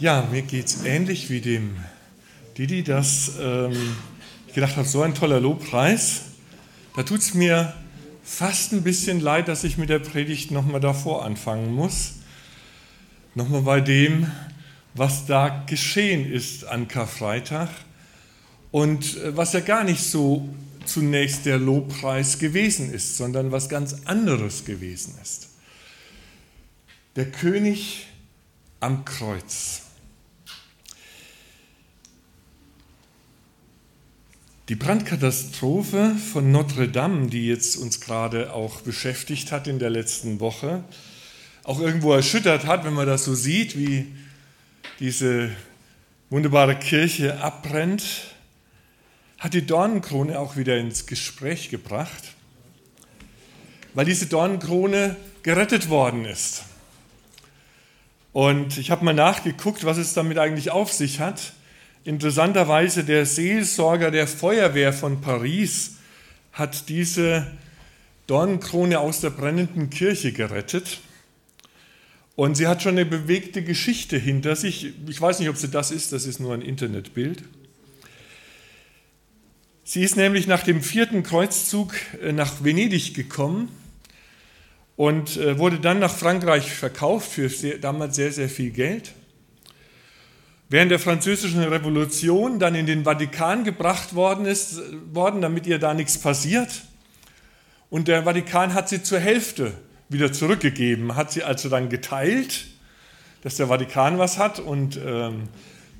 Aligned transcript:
Ja, 0.00 0.26
mir 0.30 0.40
geht 0.40 0.64
es 0.64 0.82
ähnlich 0.86 1.28
wie 1.28 1.42
dem 1.42 1.76
Didi, 2.56 2.82
dass 2.82 3.32
ähm, 3.38 3.96
ich 4.46 4.54
gedacht 4.54 4.78
habe, 4.78 4.88
so 4.88 5.02
ein 5.02 5.14
toller 5.14 5.40
Lobpreis. 5.40 6.22
Da 6.96 7.02
tut 7.02 7.20
es 7.20 7.34
mir 7.34 7.74
fast 8.24 8.72
ein 8.72 8.82
bisschen 8.82 9.20
leid, 9.20 9.46
dass 9.48 9.62
ich 9.62 9.76
mit 9.76 9.90
der 9.90 9.98
Predigt 9.98 10.52
nochmal 10.52 10.80
davor 10.80 11.26
anfangen 11.26 11.74
muss. 11.74 12.12
Nochmal 13.34 13.60
bei 13.60 13.82
dem, 13.82 14.32
was 14.94 15.26
da 15.26 15.64
geschehen 15.66 16.32
ist 16.32 16.64
an 16.64 16.88
Karfreitag 16.88 17.68
und 18.70 19.18
äh, 19.18 19.36
was 19.36 19.52
ja 19.52 19.60
gar 19.60 19.84
nicht 19.84 20.02
so 20.02 20.48
zunächst 20.86 21.44
der 21.44 21.58
Lobpreis 21.58 22.38
gewesen 22.38 22.90
ist, 22.90 23.18
sondern 23.18 23.52
was 23.52 23.68
ganz 23.68 23.96
anderes 24.06 24.64
gewesen 24.64 25.18
ist. 25.22 25.50
Der 27.16 27.30
König 27.30 28.06
am 28.80 29.04
Kreuz. 29.04 29.89
Die 34.70 34.76
Brandkatastrophe 34.76 36.14
von 36.32 36.52
Notre 36.52 36.86
Dame, 36.88 37.26
die 37.26 37.48
jetzt 37.48 37.74
uns 37.76 38.00
gerade 38.00 38.52
auch 38.52 38.82
beschäftigt 38.82 39.50
hat 39.50 39.66
in 39.66 39.80
der 39.80 39.90
letzten 39.90 40.38
Woche, 40.38 40.84
auch 41.64 41.80
irgendwo 41.80 42.12
erschüttert 42.12 42.66
hat, 42.66 42.84
wenn 42.84 42.92
man 42.92 43.08
das 43.08 43.24
so 43.24 43.34
sieht, 43.34 43.76
wie 43.76 44.06
diese 45.00 45.50
wunderbare 46.28 46.76
Kirche 46.76 47.42
abbrennt, 47.42 48.04
hat 49.40 49.54
die 49.54 49.66
Dornenkrone 49.66 50.38
auch 50.38 50.56
wieder 50.56 50.78
ins 50.78 51.06
Gespräch 51.06 51.68
gebracht, 51.70 52.34
weil 53.94 54.04
diese 54.04 54.26
Dornenkrone 54.26 55.16
gerettet 55.42 55.88
worden 55.88 56.24
ist. 56.24 56.62
Und 58.32 58.78
ich 58.78 58.92
habe 58.92 59.04
mal 59.04 59.14
nachgeguckt, 59.14 59.82
was 59.82 59.98
es 59.98 60.14
damit 60.14 60.38
eigentlich 60.38 60.70
auf 60.70 60.92
sich 60.92 61.18
hat. 61.18 61.54
Interessanterweise 62.04 63.04
der 63.04 63.26
Seelsorger 63.26 64.10
der 64.10 64.26
Feuerwehr 64.26 64.92
von 64.92 65.20
Paris 65.20 65.96
hat 66.52 66.88
diese 66.88 67.46
Dornenkrone 68.26 68.98
aus 68.98 69.20
der 69.20 69.30
brennenden 69.30 69.90
Kirche 69.90 70.32
gerettet. 70.32 71.00
Und 72.36 72.56
sie 72.56 72.66
hat 72.66 72.82
schon 72.82 72.92
eine 72.92 73.04
bewegte 73.04 73.62
Geschichte 73.62 74.16
hinter 74.16 74.56
sich. 74.56 74.94
Ich 75.08 75.20
weiß 75.20 75.40
nicht, 75.40 75.50
ob 75.50 75.56
sie 75.56 75.68
das 75.68 75.90
ist, 75.90 76.12
das 76.12 76.24
ist 76.24 76.40
nur 76.40 76.54
ein 76.54 76.62
Internetbild. 76.62 77.42
Sie 79.84 80.02
ist 80.02 80.16
nämlich 80.16 80.46
nach 80.46 80.62
dem 80.62 80.82
vierten 80.82 81.22
Kreuzzug 81.22 81.94
äh, 82.22 82.32
nach 82.32 82.64
Venedig 82.64 83.12
gekommen 83.12 83.68
und 84.96 85.36
äh, 85.36 85.58
wurde 85.58 85.80
dann 85.80 85.98
nach 85.98 86.16
Frankreich 86.16 86.70
verkauft 86.70 87.30
für 87.32 87.50
damals 87.78 88.16
sehr, 88.16 88.32
sehr 88.32 88.48
viel 88.48 88.70
Geld 88.70 89.12
während 90.70 90.92
der 90.92 91.00
französischen 91.00 91.62
Revolution 91.64 92.60
dann 92.60 92.74
in 92.76 92.86
den 92.86 93.04
Vatikan 93.04 93.64
gebracht 93.64 94.14
worden 94.14 94.46
ist, 94.46 94.80
worden, 95.12 95.42
damit 95.42 95.66
ihr 95.66 95.78
da 95.78 95.92
nichts 95.92 96.16
passiert. 96.16 96.82
Und 97.90 98.06
der 98.06 98.22
Vatikan 98.22 98.72
hat 98.72 98.88
sie 98.88 99.02
zur 99.02 99.18
Hälfte 99.18 99.74
wieder 100.08 100.32
zurückgegeben, 100.32 101.16
hat 101.16 101.32
sie 101.32 101.42
also 101.42 101.68
dann 101.68 101.88
geteilt, 101.88 102.66
dass 103.42 103.56
der 103.56 103.66
Vatikan 103.66 104.18
was 104.18 104.38
hat 104.38 104.60
und 104.60 104.98
ähm, 105.04 105.48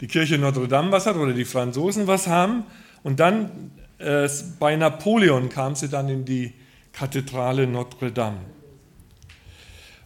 die 0.01 0.07
Kirche 0.07 0.39
Notre 0.39 0.69
Dame 0.69 0.93
was 0.93 1.07
hat 1.07 1.17
oder 1.17 1.33
die 1.33 1.45
Franzosen 1.45 2.07
was 2.07 2.29
haben. 2.29 2.65
Und 3.03 3.19
dann 3.19 3.73
äh, 3.99 4.29
bei 4.61 4.77
Napoleon 4.77 5.49
kam 5.49 5.75
sie 5.75 5.89
dann 5.89 6.09
in 6.09 6.25
die 6.25 6.53
Kathedrale 6.93 7.67
Notre 7.67 8.13
Dame. 8.13 8.39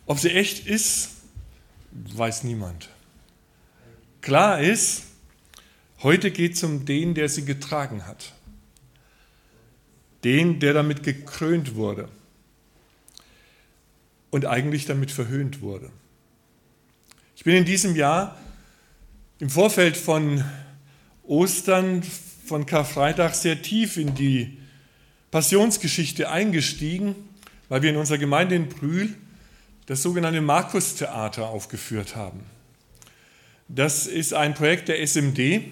Ob 0.07 0.19
sie 0.19 0.31
echt 0.31 0.67
ist, 0.67 1.11
weiß 1.93 2.45
niemand. 2.45 2.89
Klar 4.25 4.59
ist, 4.59 5.03
heute 6.03 6.31
geht 6.31 6.55
es 6.55 6.63
um 6.63 6.87
den, 6.87 7.13
der 7.13 7.29
sie 7.29 7.45
getragen 7.45 8.07
hat. 8.07 8.33
Den, 10.25 10.61
der 10.61 10.73
damit 10.73 11.03
gekrönt 11.03 11.75
wurde 11.75 12.09
und 14.31 14.47
eigentlich 14.47 14.87
damit 14.87 15.11
verhöhnt 15.11 15.61
wurde. 15.61 15.91
Ich 17.37 17.45
bin 17.45 17.55
in 17.55 17.67
diesem 17.67 17.97
Jahr 17.97 18.39
im 19.41 19.51
Vorfeld 19.51 19.95
von 19.95 20.43
Ostern, 21.25 22.03
von 22.47 22.65
Karfreitag 22.65 23.35
sehr 23.35 23.61
tief 23.61 23.99
in 23.99 24.15
die 24.15 24.57
Passionsgeschichte 25.33 26.31
eingestiegen, 26.31 27.15
weil 27.69 27.83
wir 27.83 27.91
in 27.91 27.97
unserer 27.97 28.17
Gemeinde 28.17 28.55
in 28.55 28.71
Brühl 28.71 29.15
das 29.85 30.03
sogenannte 30.03 30.41
Markus-Theater 30.41 31.47
aufgeführt 31.47 32.17
haben. 32.17 32.54
Das 33.69 34.07
ist 34.07 34.35
ein 34.35 34.55
Projekt 34.55 34.89
der 34.89 35.01
SMD 35.01 35.63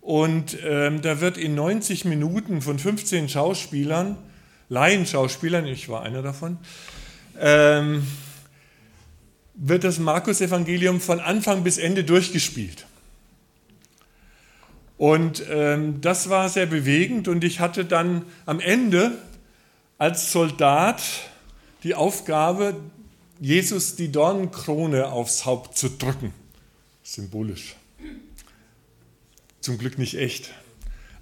und 0.00 0.58
ähm, 0.62 1.00
da 1.00 1.20
wird 1.20 1.38
in 1.38 1.54
90 1.54 2.04
Minuten 2.04 2.60
von 2.60 2.78
15 2.78 3.28
Schauspielern, 3.28 4.18
Laienschauspielern, 4.68 5.66
ich 5.66 5.88
war 5.88 6.02
einer 6.02 6.22
davon, 6.22 6.58
ähm, 7.38 8.06
wird 9.54 9.84
das 9.84 9.98
Markus-Evangelium 9.98 11.00
von 11.00 11.20
Anfang 11.20 11.64
bis 11.64 11.78
Ende 11.78 12.04
durchgespielt. 12.04 12.86
Und 14.98 15.42
ähm, 15.50 16.00
das 16.00 16.28
war 16.28 16.48
sehr 16.48 16.66
bewegend 16.66 17.28
und 17.28 17.42
ich 17.42 17.60
hatte 17.60 17.84
dann 17.84 18.24
am 18.44 18.60
Ende 18.60 19.12
als 19.96 20.30
Soldat 20.30 21.02
die 21.84 21.94
Aufgabe, 21.94 22.76
Jesus 23.40 23.96
die 23.96 24.12
Dornenkrone 24.12 25.10
aufs 25.10 25.46
Haupt 25.46 25.78
zu 25.78 25.88
drücken 25.88 26.34
symbolisch. 27.08 27.74
Zum 29.60 29.78
Glück 29.78 29.98
nicht 29.98 30.14
echt. 30.14 30.52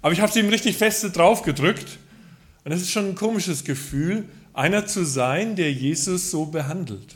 Aber 0.01 0.11
ich 0.11 0.19
habe 0.19 0.31
sie 0.31 0.39
ihm 0.41 0.49
richtig 0.49 0.77
feste 0.77 1.09
drauf 1.09 1.43
gedrückt. 1.43 1.97
Und 2.63 2.71
das 2.71 2.81
ist 2.81 2.91
schon 2.91 3.09
ein 3.09 3.15
komisches 3.15 3.63
Gefühl, 3.63 4.27
einer 4.53 4.85
zu 4.85 5.05
sein, 5.05 5.55
der 5.55 5.71
Jesus 5.71 6.29
so 6.29 6.45
behandelt, 6.45 7.15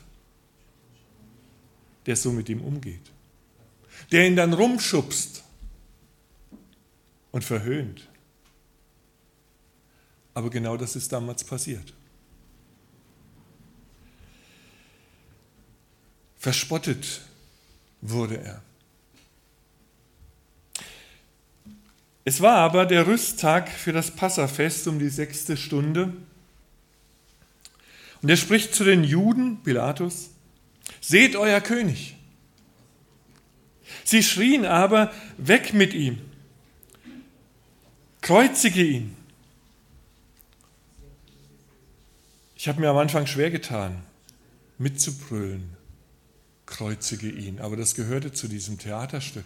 der 2.05 2.15
so 2.15 2.31
mit 2.31 2.47
ihm 2.47 2.61
umgeht, 2.61 3.01
der 4.11 4.25
ihn 4.25 4.35
dann 4.35 4.53
rumschubst 4.53 5.43
und 7.31 7.43
verhöhnt. 7.43 8.07
Aber 10.33 10.49
genau 10.49 10.77
das 10.77 10.95
ist 10.95 11.11
damals 11.11 11.43
passiert. 11.43 11.93
Verspottet 16.37 17.21
wurde 18.01 18.37
er. 18.37 18.61
Es 22.23 22.41
war 22.41 22.57
aber 22.57 22.85
der 22.85 23.07
Rüsttag 23.07 23.69
für 23.69 23.93
das 23.93 24.11
Passafest 24.11 24.87
um 24.87 24.99
die 24.99 25.09
sechste 25.09 25.57
Stunde. 25.57 26.13
Und 28.21 28.29
er 28.29 28.37
spricht 28.37 28.75
zu 28.75 28.83
den 28.83 29.03
Juden, 29.03 29.63
Pilatus, 29.63 30.29
seht 30.99 31.35
euer 31.35 31.61
König. 31.61 32.15
Sie 34.03 34.21
schrien 34.21 34.65
aber, 34.65 35.11
weg 35.37 35.73
mit 35.73 35.93
ihm, 35.93 36.19
kreuzige 38.21 38.83
ihn. 38.83 39.17
Ich 42.55 42.67
habe 42.67 42.79
mir 42.79 42.89
am 42.89 42.97
Anfang 42.97 43.25
schwer 43.25 43.49
getan, 43.49 44.03
mitzubrüllen 44.77 45.80
kreuzige 46.71 47.29
ihn. 47.29 47.59
Aber 47.59 47.77
das 47.77 47.93
gehörte 47.93 48.31
zu 48.31 48.47
diesem 48.47 48.79
Theaterstück. 48.79 49.45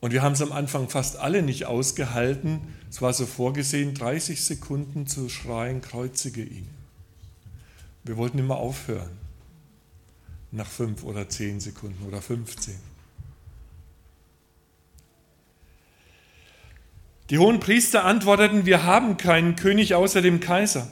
Und 0.00 0.12
wir 0.12 0.22
haben 0.22 0.32
es 0.32 0.42
am 0.42 0.52
Anfang 0.52 0.88
fast 0.88 1.16
alle 1.16 1.42
nicht 1.42 1.66
ausgehalten. 1.66 2.60
Es 2.90 3.02
war 3.02 3.12
so 3.12 3.26
vorgesehen, 3.26 3.94
30 3.94 4.42
Sekunden 4.42 5.06
zu 5.06 5.28
schreien, 5.28 5.80
kreuzige 5.80 6.42
ihn. 6.42 6.68
Wir 8.02 8.16
wollten 8.16 8.38
immer 8.38 8.56
aufhören. 8.56 9.10
Nach 10.52 10.66
fünf 10.66 11.02
oder 11.04 11.28
zehn 11.28 11.58
Sekunden 11.58 12.06
oder 12.06 12.22
15. 12.22 12.74
Die 17.30 17.38
hohen 17.38 17.58
Priester 17.58 18.04
antworteten, 18.04 18.66
wir 18.66 18.84
haben 18.84 19.16
keinen 19.16 19.56
König 19.56 19.94
außer 19.94 20.20
dem 20.20 20.40
Kaiser. 20.40 20.86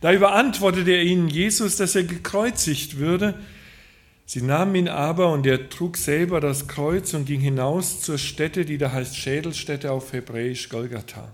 Da 0.00 0.12
überantwortete 0.12 0.92
er 0.92 1.02
ihnen 1.02 1.28
Jesus, 1.28 1.76
dass 1.76 1.94
er 1.94 2.04
gekreuzigt 2.04 2.98
würde. 2.98 3.34
Sie 4.24 4.42
nahmen 4.42 4.74
ihn 4.74 4.88
aber 4.88 5.32
und 5.32 5.46
er 5.46 5.68
trug 5.68 5.96
selber 5.96 6.40
das 6.40 6.68
Kreuz 6.68 7.14
und 7.14 7.26
ging 7.26 7.40
hinaus 7.40 8.00
zur 8.00 8.16
Stätte, 8.16 8.64
die 8.64 8.78
da 8.78 8.92
heißt 8.92 9.16
Schädelstätte 9.16 9.90
auf 9.90 10.12
Hebräisch 10.12 10.68
Golgatha. 10.68 11.32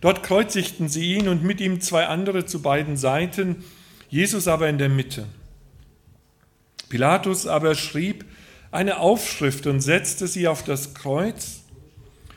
Dort 0.00 0.22
kreuzigten 0.22 0.88
sie 0.88 1.14
ihn 1.14 1.28
und 1.28 1.44
mit 1.44 1.60
ihm 1.60 1.80
zwei 1.80 2.06
andere 2.06 2.46
zu 2.46 2.62
beiden 2.62 2.96
Seiten, 2.96 3.64
Jesus 4.08 4.48
aber 4.48 4.68
in 4.68 4.78
der 4.78 4.88
Mitte. 4.88 5.26
Pilatus 6.88 7.46
aber 7.46 7.74
schrieb 7.74 8.24
eine 8.70 8.98
Aufschrift 8.98 9.66
und 9.66 9.80
setzte 9.80 10.26
sie 10.26 10.48
auf 10.48 10.64
das 10.64 10.94
Kreuz. 10.94 11.60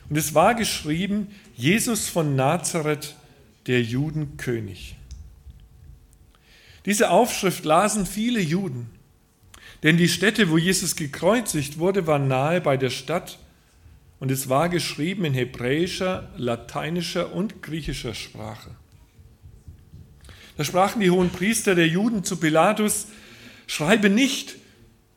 Und 0.09 0.17
es 0.17 0.33
war 0.33 0.55
geschrieben, 0.55 1.27
Jesus 1.55 2.09
von 2.09 2.35
Nazareth, 2.35 3.15
der 3.67 3.81
Judenkönig. 3.81 4.95
Diese 6.85 7.11
Aufschrift 7.11 7.63
lasen 7.63 8.05
viele 8.05 8.39
Juden, 8.39 8.89
denn 9.83 9.97
die 9.97 10.09
Stätte, 10.09 10.49
wo 10.49 10.57
Jesus 10.57 10.95
gekreuzigt 10.95 11.77
wurde, 11.77 12.07
war 12.07 12.19
nahe 12.19 12.61
bei 12.61 12.77
der 12.77 12.89
Stadt 12.89 13.39
und 14.19 14.31
es 14.31 14.49
war 14.49 14.69
geschrieben 14.69 15.25
in 15.25 15.33
hebräischer, 15.33 16.29
lateinischer 16.37 17.33
und 17.33 17.61
griechischer 17.61 18.13
Sprache. 18.13 18.71
Da 20.57 20.63
sprachen 20.63 21.01
die 21.01 21.09
hohen 21.09 21.29
Priester 21.29 21.75
der 21.75 21.87
Juden 21.87 22.23
zu 22.23 22.37
Pilatus, 22.37 23.07
schreibe 23.67 24.09
nicht 24.09 24.55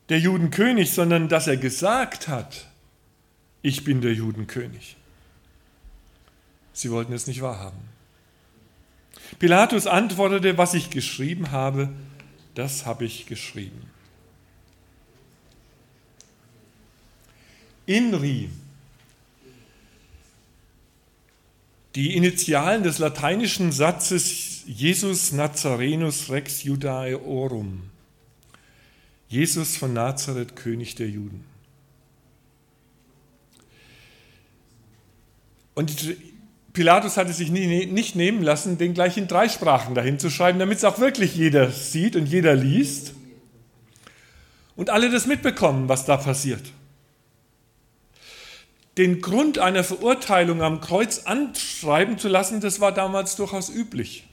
der 0.09 0.19
Judenkönig, 0.19 0.91
sondern 0.91 1.29
dass 1.29 1.47
er 1.47 1.57
gesagt 1.57 2.27
hat, 2.27 2.67
ich 3.61 3.83
bin 3.83 4.01
der 4.01 4.13
Judenkönig. 4.13 4.97
Sie 6.73 6.91
wollten 6.91 7.13
es 7.13 7.27
nicht 7.27 7.41
wahrhaben. 7.41 7.94
Pilatus 9.39 9.87
antwortete, 9.87 10.57
was 10.57 10.73
ich 10.73 10.89
geschrieben 10.89 11.51
habe, 11.51 11.89
das 12.53 12.85
habe 12.85 13.05
ich 13.05 13.25
geschrieben. 13.25 13.89
INRI, 17.85 18.49
die 21.95 22.15
Initialen 22.15 22.83
des 22.83 22.99
lateinischen 22.99 23.71
Satzes 23.71 24.63
Jesus 24.65 25.31
Nazarenus 25.31 26.29
Rex 26.29 26.63
Judaeorum, 26.63 27.83
Jesus 29.27 29.77
von 29.77 29.93
Nazareth, 29.93 30.55
König 30.55 30.95
der 30.95 31.09
Juden. 31.09 31.45
Und 35.75 36.15
Pilatus 36.75 37.17
hatte 37.17 37.33
sich 37.33 37.49
nicht 37.49 38.15
nehmen 38.15 38.43
lassen, 38.43 38.77
den 38.77 38.93
gleich 38.93 39.17
in 39.17 39.27
drei 39.27 39.49
Sprachen 39.49 39.95
dahin 39.95 40.19
zu 40.19 40.29
schreiben, 40.29 40.59
damit 40.59 40.77
es 40.77 40.83
auch 40.83 40.99
wirklich 40.99 41.35
jeder 41.35 41.71
sieht 41.71 42.15
und 42.15 42.27
jeder 42.27 42.55
liest. 42.55 43.13
Und 44.75 44.91
alle 44.91 45.09
das 45.09 45.25
mitbekommen, 45.25 45.89
was 45.89 46.05
da 46.05 46.17
passiert. 46.17 46.61
Den 48.97 49.21
Grund 49.21 49.57
einer 49.57 49.83
Verurteilung 49.83 50.61
am 50.61 50.81
Kreuz 50.81 51.23
anschreiben 51.25 52.17
zu 52.17 52.27
lassen, 52.27 52.61
das 52.61 52.79
war 52.79 52.91
damals 52.91 53.35
durchaus 53.35 53.69
üblich. 53.69 54.27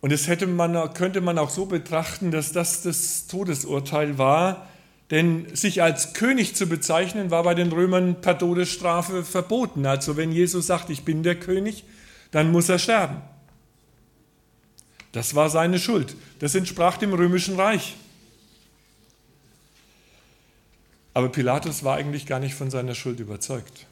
Und 0.00 0.12
das 0.12 0.26
hätte 0.26 0.48
man, 0.48 0.92
könnte 0.94 1.20
man 1.20 1.38
auch 1.38 1.50
so 1.50 1.66
betrachten, 1.66 2.32
dass 2.32 2.50
das 2.50 2.82
das 2.82 3.28
Todesurteil 3.28 4.18
war, 4.18 4.68
denn 5.12 5.54
sich 5.54 5.82
als 5.82 6.14
König 6.14 6.56
zu 6.56 6.66
bezeichnen, 6.66 7.30
war 7.30 7.42
bei 7.42 7.54
den 7.54 7.70
Römern 7.70 8.22
per 8.22 8.38
Todesstrafe 8.38 9.24
verboten. 9.24 9.84
Also 9.84 10.16
wenn 10.16 10.32
Jesus 10.32 10.66
sagt, 10.66 10.88
ich 10.88 11.04
bin 11.04 11.22
der 11.22 11.38
König, 11.38 11.84
dann 12.30 12.50
muss 12.50 12.70
er 12.70 12.78
sterben. 12.78 13.20
Das 15.12 15.34
war 15.34 15.50
seine 15.50 15.78
Schuld. 15.78 16.16
Das 16.38 16.54
entsprach 16.54 16.96
dem 16.96 17.12
römischen 17.12 17.56
Reich. 17.56 17.94
Aber 21.12 21.28
Pilatus 21.28 21.84
war 21.84 21.96
eigentlich 21.96 22.24
gar 22.24 22.40
nicht 22.40 22.54
von 22.54 22.70
seiner 22.70 22.94
Schuld 22.94 23.20
überzeugt. 23.20 23.86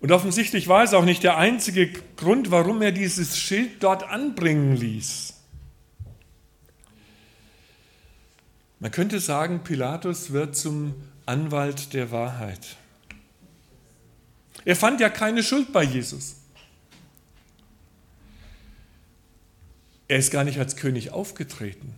Und 0.00 0.10
offensichtlich 0.10 0.66
war 0.66 0.82
es 0.82 0.92
auch 0.92 1.04
nicht 1.04 1.22
der 1.22 1.36
einzige 1.36 1.88
Grund, 2.16 2.50
warum 2.50 2.82
er 2.82 2.90
dieses 2.90 3.38
Schild 3.38 3.84
dort 3.84 4.02
anbringen 4.02 4.74
ließ. 4.74 5.34
Man 8.82 8.90
könnte 8.90 9.20
sagen, 9.20 9.62
Pilatus 9.62 10.32
wird 10.32 10.56
zum 10.56 10.96
Anwalt 11.24 11.92
der 11.92 12.10
Wahrheit. 12.10 12.76
Er 14.64 14.74
fand 14.74 15.00
ja 15.00 15.08
keine 15.08 15.44
Schuld 15.44 15.72
bei 15.72 15.84
Jesus. 15.84 16.34
Er 20.08 20.18
ist 20.18 20.32
gar 20.32 20.42
nicht 20.42 20.58
als 20.58 20.74
König 20.74 21.12
aufgetreten. 21.12 21.94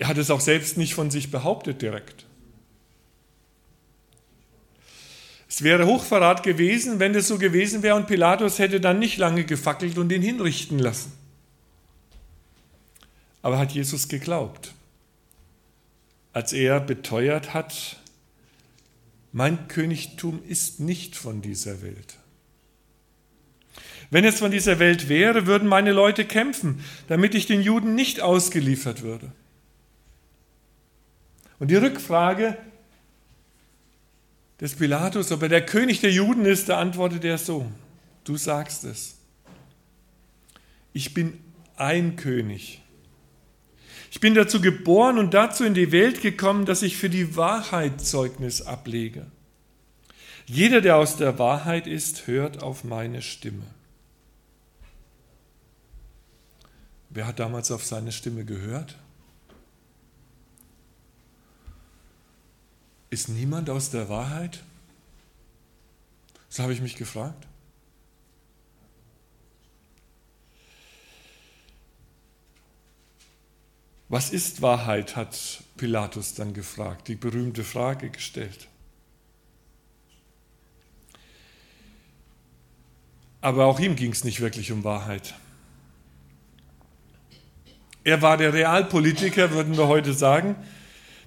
Er 0.00 0.08
hat 0.08 0.18
es 0.18 0.32
auch 0.32 0.40
selbst 0.40 0.76
nicht 0.76 0.94
von 0.94 1.12
sich 1.12 1.30
behauptet 1.30 1.80
direkt. 1.80 2.26
Es 5.48 5.62
wäre 5.62 5.86
Hochverrat 5.86 6.42
gewesen, 6.42 6.98
wenn 6.98 7.12
das 7.12 7.28
so 7.28 7.38
gewesen 7.38 7.84
wäre 7.84 7.94
und 7.94 8.08
Pilatus 8.08 8.58
hätte 8.58 8.80
dann 8.80 8.98
nicht 8.98 9.16
lange 9.18 9.44
gefackelt 9.44 9.96
und 9.96 10.10
ihn 10.10 10.22
hinrichten 10.22 10.80
lassen 10.80 11.21
aber 13.42 13.58
hat 13.58 13.72
Jesus 13.72 14.08
geglaubt, 14.08 14.72
als 16.32 16.52
er 16.52 16.80
beteuert 16.80 17.52
hat, 17.52 17.96
mein 19.32 19.68
Königtum 19.68 20.42
ist 20.46 20.80
nicht 20.80 21.16
von 21.16 21.42
dieser 21.42 21.82
Welt. 21.82 22.18
Wenn 24.10 24.24
es 24.24 24.38
von 24.38 24.50
dieser 24.50 24.78
Welt 24.78 25.08
wäre, 25.08 25.46
würden 25.46 25.66
meine 25.66 25.92
Leute 25.92 26.26
kämpfen, 26.26 26.84
damit 27.08 27.34
ich 27.34 27.46
den 27.46 27.62
Juden 27.62 27.94
nicht 27.94 28.20
ausgeliefert 28.20 29.02
würde. 29.02 29.32
Und 31.58 31.70
die 31.70 31.76
Rückfrage 31.76 32.58
des 34.60 34.74
Pilatus, 34.74 35.32
ob 35.32 35.42
er 35.42 35.48
der 35.48 35.64
König 35.64 36.00
der 36.00 36.12
Juden 36.12 36.44
ist, 36.44 36.68
da 36.68 36.78
antwortet 36.78 37.24
er 37.24 37.38
so, 37.38 37.70
du 38.24 38.36
sagst 38.36 38.84
es. 38.84 39.16
Ich 40.92 41.14
bin 41.14 41.40
ein 41.76 42.16
König 42.16 42.81
ich 44.12 44.20
bin 44.20 44.34
dazu 44.34 44.60
geboren 44.60 45.16
und 45.16 45.32
dazu 45.32 45.64
in 45.64 45.72
die 45.72 45.90
Welt 45.90 46.20
gekommen, 46.20 46.66
dass 46.66 46.82
ich 46.82 46.98
für 46.98 47.08
die 47.08 47.34
Wahrheit 47.34 48.02
Zeugnis 48.02 48.60
ablege. 48.60 49.26
Jeder, 50.44 50.82
der 50.82 50.96
aus 50.96 51.16
der 51.16 51.38
Wahrheit 51.38 51.86
ist, 51.86 52.26
hört 52.26 52.62
auf 52.62 52.84
meine 52.84 53.22
Stimme. 53.22 53.64
Wer 57.08 57.26
hat 57.26 57.40
damals 57.40 57.70
auf 57.70 57.86
seine 57.86 58.12
Stimme 58.12 58.44
gehört? 58.44 58.98
Ist 63.08 63.30
niemand 63.30 63.70
aus 63.70 63.88
der 63.88 64.10
Wahrheit? 64.10 64.62
So 66.50 66.62
habe 66.62 66.74
ich 66.74 66.82
mich 66.82 66.96
gefragt. 66.96 67.46
Was 74.12 74.28
ist 74.28 74.60
Wahrheit, 74.60 75.16
hat 75.16 75.62
Pilatus 75.78 76.34
dann 76.34 76.52
gefragt, 76.52 77.08
die 77.08 77.14
berühmte 77.14 77.64
Frage 77.64 78.10
gestellt. 78.10 78.68
Aber 83.40 83.64
auch 83.64 83.80
ihm 83.80 83.96
ging 83.96 84.12
es 84.12 84.22
nicht 84.22 84.42
wirklich 84.42 84.70
um 84.70 84.84
Wahrheit. 84.84 85.32
Er 88.04 88.20
war 88.20 88.36
der 88.36 88.52
Realpolitiker, 88.52 89.52
würden 89.52 89.78
wir 89.78 89.88
heute 89.88 90.12
sagen, 90.12 90.56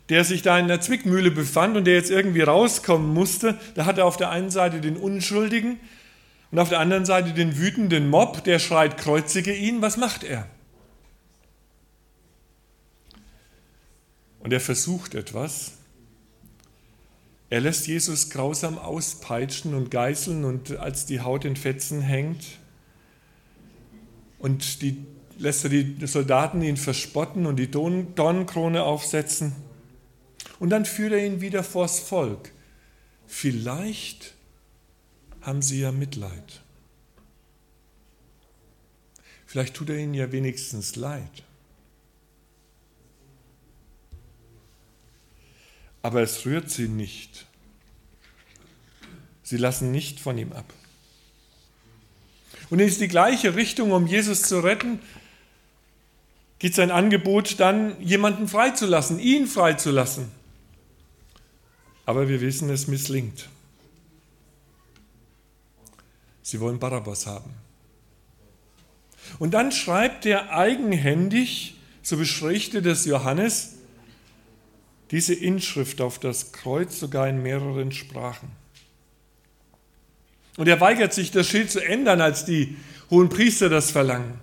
der 0.10 0.24
sich 0.24 0.44
da 0.44 0.60
in 0.60 0.68
der 0.68 0.80
Zwickmühle 0.80 1.32
befand 1.32 1.78
und 1.78 1.86
der 1.86 1.96
jetzt 1.96 2.12
irgendwie 2.12 2.42
rauskommen 2.42 3.16
musste. 3.16 3.60
Da 3.74 3.86
hat 3.86 3.98
er 3.98 4.06
auf 4.06 4.18
der 4.18 4.30
einen 4.30 4.52
Seite 4.52 4.80
den 4.80 4.96
Unschuldigen 4.96 5.80
und 6.52 6.60
auf 6.60 6.70
der 6.70 6.82
anderen 6.82 7.06
Seite 7.06 7.34
den 7.34 7.58
wütenden 7.58 8.12
Mob, 8.12 8.44
der 8.44 8.60
schreit, 8.60 9.00
kreuzige 9.00 9.56
ihn. 9.56 9.82
Was 9.82 9.98
macht 9.98 10.24
er? 10.24 10.48
Und 14.46 14.54
er 14.54 14.60
versucht 14.60 15.16
etwas. 15.16 15.72
Er 17.50 17.62
lässt 17.62 17.88
Jesus 17.88 18.30
grausam 18.30 18.78
auspeitschen 18.78 19.74
und 19.74 19.90
geißeln 19.90 20.46
und 20.46 20.78
als 20.78 21.08
die 21.08 21.22
Haut 21.22 21.46
in 21.46 21.56
Fetzen 21.56 22.00
hängt 22.00 22.46
und 24.38 24.84
die, 24.84 25.04
lässt 25.40 25.64
er 25.64 25.72
die 25.72 26.06
Soldaten 26.06 26.62
ihn 26.62 26.78
verspotten 26.78 27.48
und 27.48 27.56
die 27.56 27.72
Dornenkrone 27.72 28.84
aufsetzen. 28.84 29.56
Und 30.60 30.70
dann 30.70 30.86
führt 30.86 31.14
er 31.14 31.26
ihn 31.26 31.42
wieder 31.42 31.64
vors 31.64 32.00
Volk. 32.00 32.52
Vielleicht 33.26 34.36
haben 35.42 35.64
sie 35.64 35.80
ja 35.80 35.92
Mitleid. 35.92 36.62
Vielleicht 39.48 39.74
tut 39.74 39.90
er 39.90 39.98
ihnen 39.98 40.14
ja 40.14 40.32
wenigstens 40.32 40.96
leid. 40.96 41.44
Aber 46.06 46.22
es 46.22 46.46
rührt 46.46 46.70
sie 46.70 46.88
nicht. 46.88 47.48
Sie 49.42 49.58
lassen 49.58 49.92
nicht 49.92 50.20
von 50.20 50.38
ihm 50.38 50.54
ab. 50.54 50.72
Und 52.70 52.78
in 52.78 52.88
die 52.88 53.08
gleiche 53.08 53.56
Richtung, 53.56 53.92
um 53.92 54.06
Jesus 54.06 54.44
zu 54.44 54.60
retten, 54.60 55.00
geht 56.60 56.76
sein 56.76 56.92
Angebot 56.92 57.60
dann, 57.60 58.00
jemanden 58.00 58.48
freizulassen, 58.48 59.18
ihn 59.20 59.48
freizulassen. 59.48 60.30
Aber 62.06 62.30
wir 62.30 62.40
wissen, 62.40 62.70
es 62.70 62.86
misslingt. 62.86 63.50
Sie 66.44 66.60
wollen 66.60 66.78
Barabbas 66.78 67.26
haben. 67.26 67.50
Und 69.40 69.56
dann 69.56 69.72
schreibt 69.72 70.28
er 70.28 70.52
eigenhändig, 70.52 71.78
so 72.04 72.16
beschrichtet 72.16 72.86
es 72.86 73.06
Johannes, 73.06 73.75
diese 75.12 75.34
Inschrift 75.34 76.02
auf 76.02 76.20
das 76.20 76.52
Kreuz 76.52 77.00
sogar 77.00 77.28
in 77.30 77.42
mehreren 77.44 77.92
Sprachen. 77.92 78.50
Und 80.58 80.68
er 80.68 80.80
weigert 80.80 81.14
sich, 81.14 81.32
das 81.32 81.48
Schild 81.48 81.70
zu 81.70 81.84
ändern, 81.84 82.22
als 82.22 82.46
die 82.46 82.78
hohen 83.10 83.30
Priester 83.30 83.70
das 83.70 83.92
verlangen. 83.92 84.40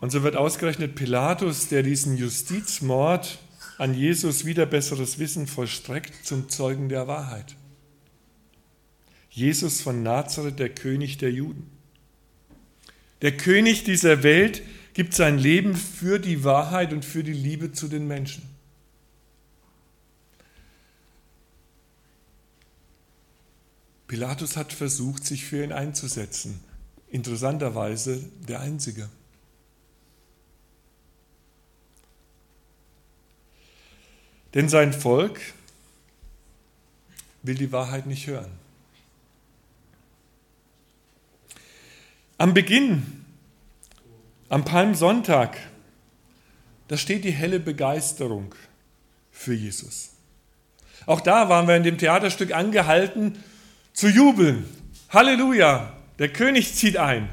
Und 0.00 0.10
so 0.10 0.22
wird 0.22 0.36
ausgerechnet 0.36 0.94
Pilatus, 0.94 1.68
der 1.68 1.82
diesen 1.82 2.16
Justizmord 2.16 3.38
an 3.78 3.94
Jesus 3.94 4.44
wieder 4.44 4.66
besseres 4.66 5.18
Wissen 5.18 5.46
vollstreckt, 5.46 6.24
zum 6.24 6.48
Zeugen 6.48 6.88
der 6.88 7.06
Wahrheit. 7.06 7.56
Jesus 9.30 9.82
von 9.82 10.02
Nazareth, 10.02 10.58
der 10.58 10.70
König 10.70 11.18
der 11.18 11.30
Juden. 11.30 11.70
Der 13.22 13.36
König 13.36 13.84
dieser 13.84 14.22
Welt 14.22 14.62
gibt 14.96 15.12
sein 15.12 15.36
Leben 15.36 15.76
für 15.76 16.18
die 16.18 16.42
Wahrheit 16.42 16.94
und 16.94 17.04
für 17.04 17.22
die 17.22 17.34
Liebe 17.34 17.70
zu 17.70 17.86
den 17.86 18.08
Menschen. 18.08 18.42
Pilatus 24.08 24.56
hat 24.56 24.72
versucht, 24.72 25.26
sich 25.26 25.44
für 25.44 25.62
ihn 25.62 25.72
einzusetzen. 25.72 26.64
Interessanterweise 27.10 28.24
der 28.48 28.60
Einzige. 28.60 29.10
Denn 34.54 34.70
sein 34.70 34.94
Volk 34.94 35.38
will 37.42 37.56
die 37.56 37.70
Wahrheit 37.70 38.06
nicht 38.06 38.26
hören. 38.28 38.50
Am 42.38 42.54
Beginn, 42.54 43.25
am 44.48 44.64
Palmsonntag, 44.64 45.56
da 46.88 46.96
steht 46.96 47.24
die 47.24 47.32
helle 47.32 47.60
Begeisterung 47.60 48.54
für 49.30 49.54
Jesus. 49.54 50.10
Auch 51.06 51.20
da 51.20 51.48
waren 51.48 51.68
wir 51.68 51.76
in 51.76 51.82
dem 51.82 51.98
Theaterstück 51.98 52.52
angehalten 52.52 53.38
zu 53.92 54.08
jubeln. 54.08 54.64
Halleluja, 55.08 55.96
der 56.18 56.32
König 56.32 56.74
zieht 56.74 56.96
ein. 56.96 57.28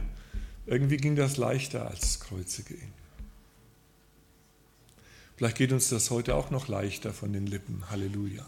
Irgendwie 0.65 0.97
ging 0.97 1.15
das 1.15 1.37
leichter 1.37 1.89
als 1.89 2.19
Kreuzige 2.19 2.75
ihn. 2.75 2.93
Vielleicht 5.35 5.57
geht 5.57 5.71
uns 5.71 5.89
das 5.89 6.09
heute 6.09 6.35
auch 6.35 6.51
noch 6.51 6.67
leichter 6.67 7.11
von 7.13 7.33
den 7.33 7.47
Lippen. 7.47 7.83
Halleluja. 7.89 8.45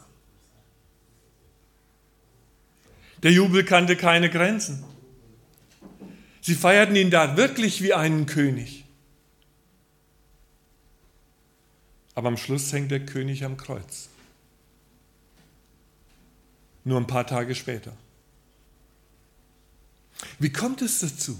Der 3.23 3.31
Jubel 3.31 3.65
kannte 3.65 3.95
keine 3.95 4.29
Grenzen. 4.29 4.83
Sie 6.45 6.53
feierten 6.53 6.95
ihn 6.95 7.09
da 7.09 7.37
wirklich 7.37 7.81
wie 7.81 7.95
einen 7.95 8.27
König. 8.27 8.85
Aber 12.13 12.27
am 12.27 12.37
Schluss 12.37 12.71
hängt 12.71 12.91
der 12.91 13.03
König 13.03 13.43
am 13.43 13.57
Kreuz. 13.57 14.09
Nur 16.83 16.99
ein 16.99 17.07
paar 17.07 17.25
Tage 17.25 17.55
später. 17.55 17.97
Wie 20.37 20.51
kommt 20.51 20.83
es 20.83 20.99
dazu? 20.99 21.35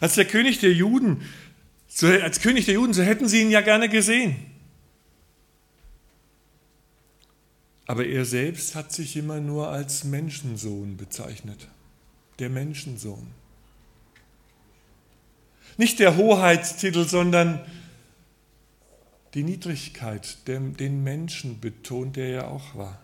Als 0.00 0.14
der 0.14 0.24
König 0.24 0.60
der 0.60 0.72
Juden 0.72 1.22
als 2.00 2.40
König 2.40 2.64
der 2.64 2.72
Juden, 2.72 2.94
so 2.94 3.02
hätten 3.02 3.28
sie 3.28 3.42
ihn 3.42 3.50
ja 3.50 3.60
gerne 3.60 3.90
gesehen. 3.90 4.34
Aber 7.84 8.06
er 8.06 8.24
selbst 8.24 8.74
hat 8.74 8.92
sich 8.92 9.14
immer 9.14 9.40
nur 9.40 9.68
als 9.68 10.04
Menschensohn 10.04 10.96
bezeichnet. 10.96 11.68
Der 12.38 12.50
Menschensohn. 12.50 13.26
Nicht 15.76 15.98
der 15.98 16.16
Hoheitstitel, 16.16 17.06
sondern 17.06 17.64
die 19.34 19.42
Niedrigkeit, 19.42 20.46
den 20.46 21.02
Menschen 21.02 21.60
betont 21.60 22.16
er 22.18 22.28
ja 22.28 22.46
auch 22.48 22.74
war. 22.74 23.00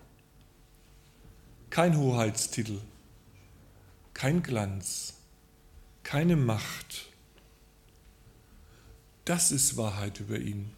Kein 1.71 1.97
Hoheitstitel, 1.97 2.79
kein 4.13 4.43
Glanz, 4.43 5.15
keine 6.03 6.37
Macht, 6.37 7.09
das 9.25 9.53
ist 9.53 9.77
Wahrheit 9.77 10.21
über 10.21 10.39
ihn. 10.39 10.71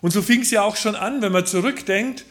Und 0.00 0.12
so 0.12 0.22
fing 0.22 0.40
es 0.40 0.50
ja 0.50 0.62
auch 0.62 0.76
schon 0.76 0.96
an, 0.96 1.22
wenn 1.22 1.30
man 1.30 1.46
zurückdenkt, 1.46 2.24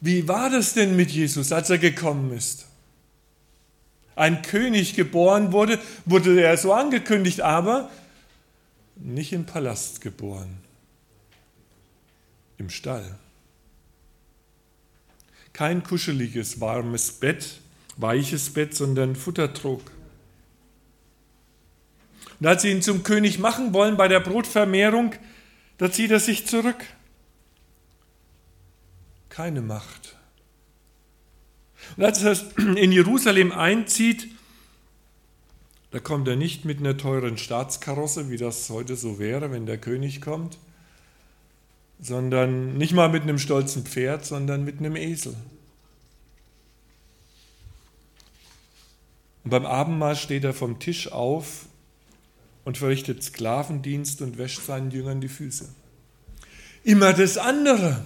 wie 0.00 0.28
war 0.28 0.50
das 0.50 0.74
denn 0.74 0.96
mit 0.96 1.10
Jesus, 1.10 1.52
als 1.52 1.70
er 1.70 1.78
gekommen 1.78 2.32
ist? 2.32 2.66
Ein 4.14 4.42
König 4.42 4.94
geboren 4.94 5.52
wurde, 5.52 5.78
wurde 6.04 6.40
er 6.40 6.56
so 6.56 6.72
angekündigt, 6.72 7.40
aber 7.40 7.90
nicht 8.96 9.32
im 9.32 9.46
Palast 9.46 10.00
geboren, 10.00 10.58
im 12.58 12.68
Stall. 12.70 13.18
Kein 15.52 15.82
kuscheliges, 15.82 16.60
warmes 16.60 17.12
Bett, 17.12 17.60
weiches 17.96 18.52
Bett, 18.52 18.74
sondern 18.74 19.16
Futtertrog. 19.16 19.82
Und 22.40 22.46
als 22.46 22.62
sie 22.62 22.70
ihn 22.70 22.82
zum 22.82 23.02
König 23.02 23.38
machen 23.38 23.72
wollen 23.72 23.96
bei 23.96 24.06
der 24.06 24.20
Brotvermehrung, 24.20 25.14
da 25.78 25.90
zieht 25.90 26.10
er 26.10 26.20
sich 26.20 26.46
zurück. 26.46 26.84
Keine 29.38 29.60
Macht. 29.60 30.16
Und 31.96 32.02
als 32.02 32.24
er 32.24 32.36
in 32.76 32.90
Jerusalem 32.90 33.52
einzieht, 33.52 34.26
da 35.92 36.00
kommt 36.00 36.26
er 36.26 36.34
nicht 36.34 36.64
mit 36.64 36.80
einer 36.80 36.96
teuren 36.96 37.38
Staatskarosse, 37.38 38.30
wie 38.30 38.36
das 38.36 38.68
heute 38.68 38.96
so 38.96 39.20
wäre, 39.20 39.52
wenn 39.52 39.64
der 39.64 39.78
König 39.78 40.20
kommt, 40.20 40.58
sondern 42.00 42.76
nicht 42.78 42.94
mal 42.94 43.10
mit 43.10 43.22
einem 43.22 43.38
stolzen 43.38 43.84
Pferd, 43.84 44.26
sondern 44.26 44.64
mit 44.64 44.80
einem 44.80 44.96
Esel. 44.96 45.36
Und 49.44 49.50
beim 49.50 49.66
Abendmahl 49.66 50.16
steht 50.16 50.42
er 50.42 50.52
vom 50.52 50.80
Tisch 50.80 51.12
auf 51.12 51.66
und 52.64 52.76
verrichtet 52.76 53.22
Sklavendienst 53.22 54.20
und 54.20 54.36
wäscht 54.36 54.62
seinen 54.62 54.90
Jüngern 54.90 55.20
die 55.20 55.28
Füße. 55.28 55.68
Immer 56.82 57.12
das 57.12 57.38
andere. 57.38 58.04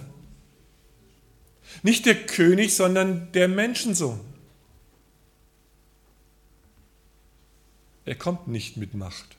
Nicht 1.81 2.05
der 2.05 2.25
König, 2.25 2.75
sondern 2.75 3.31
der 3.31 3.47
Menschensohn. 3.47 4.19
Er 8.05 8.15
kommt 8.15 8.47
nicht 8.47 8.77
mit 8.77 8.93
Macht, 8.93 9.37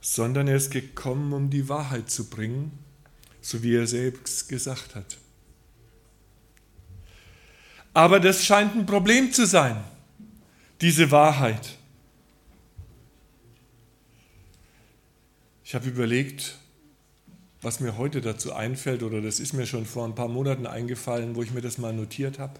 sondern 0.00 0.46
er 0.46 0.56
ist 0.56 0.70
gekommen, 0.70 1.32
um 1.32 1.50
die 1.50 1.68
Wahrheit 1.68 2.08
zu 2.08 2.30
bringen, 2.30 2.70
so 3.40 3.62
wie 3.62 3.74
er 3.74 3.86
selbst 3.86 4.48
gesagt 4.48 4.94
hat. 4.94 5.18
Aber 7.92 8.20
das 8.20 8.44
scheint 8.44 8.76
ein 8.76 8.86
Problem 8.86 9.32
zu 9.32 9.44
sein, 9.46 9.82
diese 10.80 11.10
Wahrheit. 11.10 11.76
Ich 15.64 15.74
habe 15.74 15.88
überlegt, 15.88 16.58
was 17.62 17.80
mir 17.80 17.98
heute 17.98 18.20
dazu 18.20 18.52
einfällt, 18.52 19.02
oder 19.02 19.20
das 19.20 19.38
ist 19.38 19.52
mir 19.52 19.66
schon 19.66 19.84
vor 19.84 20.04
ein 20.04 20.14
paar 20.14 20.28
Monaten 20.28 20.66
eingefallen, 20.66 21.36
wo 21.36 21.42
ich 21.42 21.52
mir 21.52 21.60
das 21.60 21.78
mal 21.78 21.92
notiert 21.92 22.38
habe. 22.38 22.58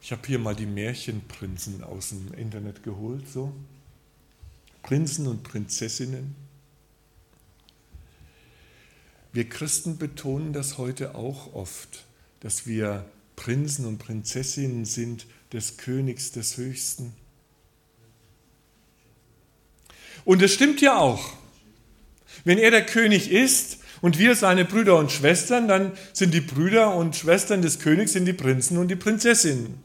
Ich 0.00 0.10
habe 0.10 0.22
hier 0.26 0.40
mal 0.40 0.56
die 0.56 0.66
Märchenprinzen 0.66 1.84
aus 1.84 2.08
dem 2.08 2.34
Internet 2.34 2.82
geholt, 2.82 3.28
so. 3.28 3.52
Prinzen 4.82 5.28
und 5.28 5.44
Prinzessinnen. 5.44 6.34
Wir 9.32 9.48
Christen 9.48 9.96
betonen 9.96 10.52
das 10.52 10.76
heute 10.76 11.14
auch 11.14 11.54
oft, 11.54 12.04
dass 12.40 12.66
wir 12.66 13.06
Prinzen 13.36 13.86
und 13.86 13.98
Prinzessinnen 13.98 14.84
sind 14.84 15.26
des 15.52 15.76
Königs 15.76 16.32
des 16.32 16.56
Höchsten. 16.56 17.14
Und 20.24 20.42
es 20.42 20.52
stimmt 20.52 20.80
ja 20.80 20.98
auch. 20.98 21.41
Wenn 22.44 22.58
er 22.58 22.70
der 22.70 22.84
König 22.84 23.30
ist 23.30 23.78
und 24.00 24.18
wir 24.18 24.34
seine 24.34 24.64
Brüder 24.64 24.96
und 24.96 25.12
Schwestern, 25.12 25.68
dann 25.68 25.92
sind 26.12 26.34
die 26.34 26.40
Brüder 26.40 26.94
und 26.94 27.16
Schwestern 27.16 27.62
des 27.62 27.78
Königs 27.78 28.12
sind 28.12 28.26
die 28.26 28.32
Prinzen 28.32 28.78
und 28.78 28.88
die 28.88 28.96
Prinzessinnen. 28.96 29.82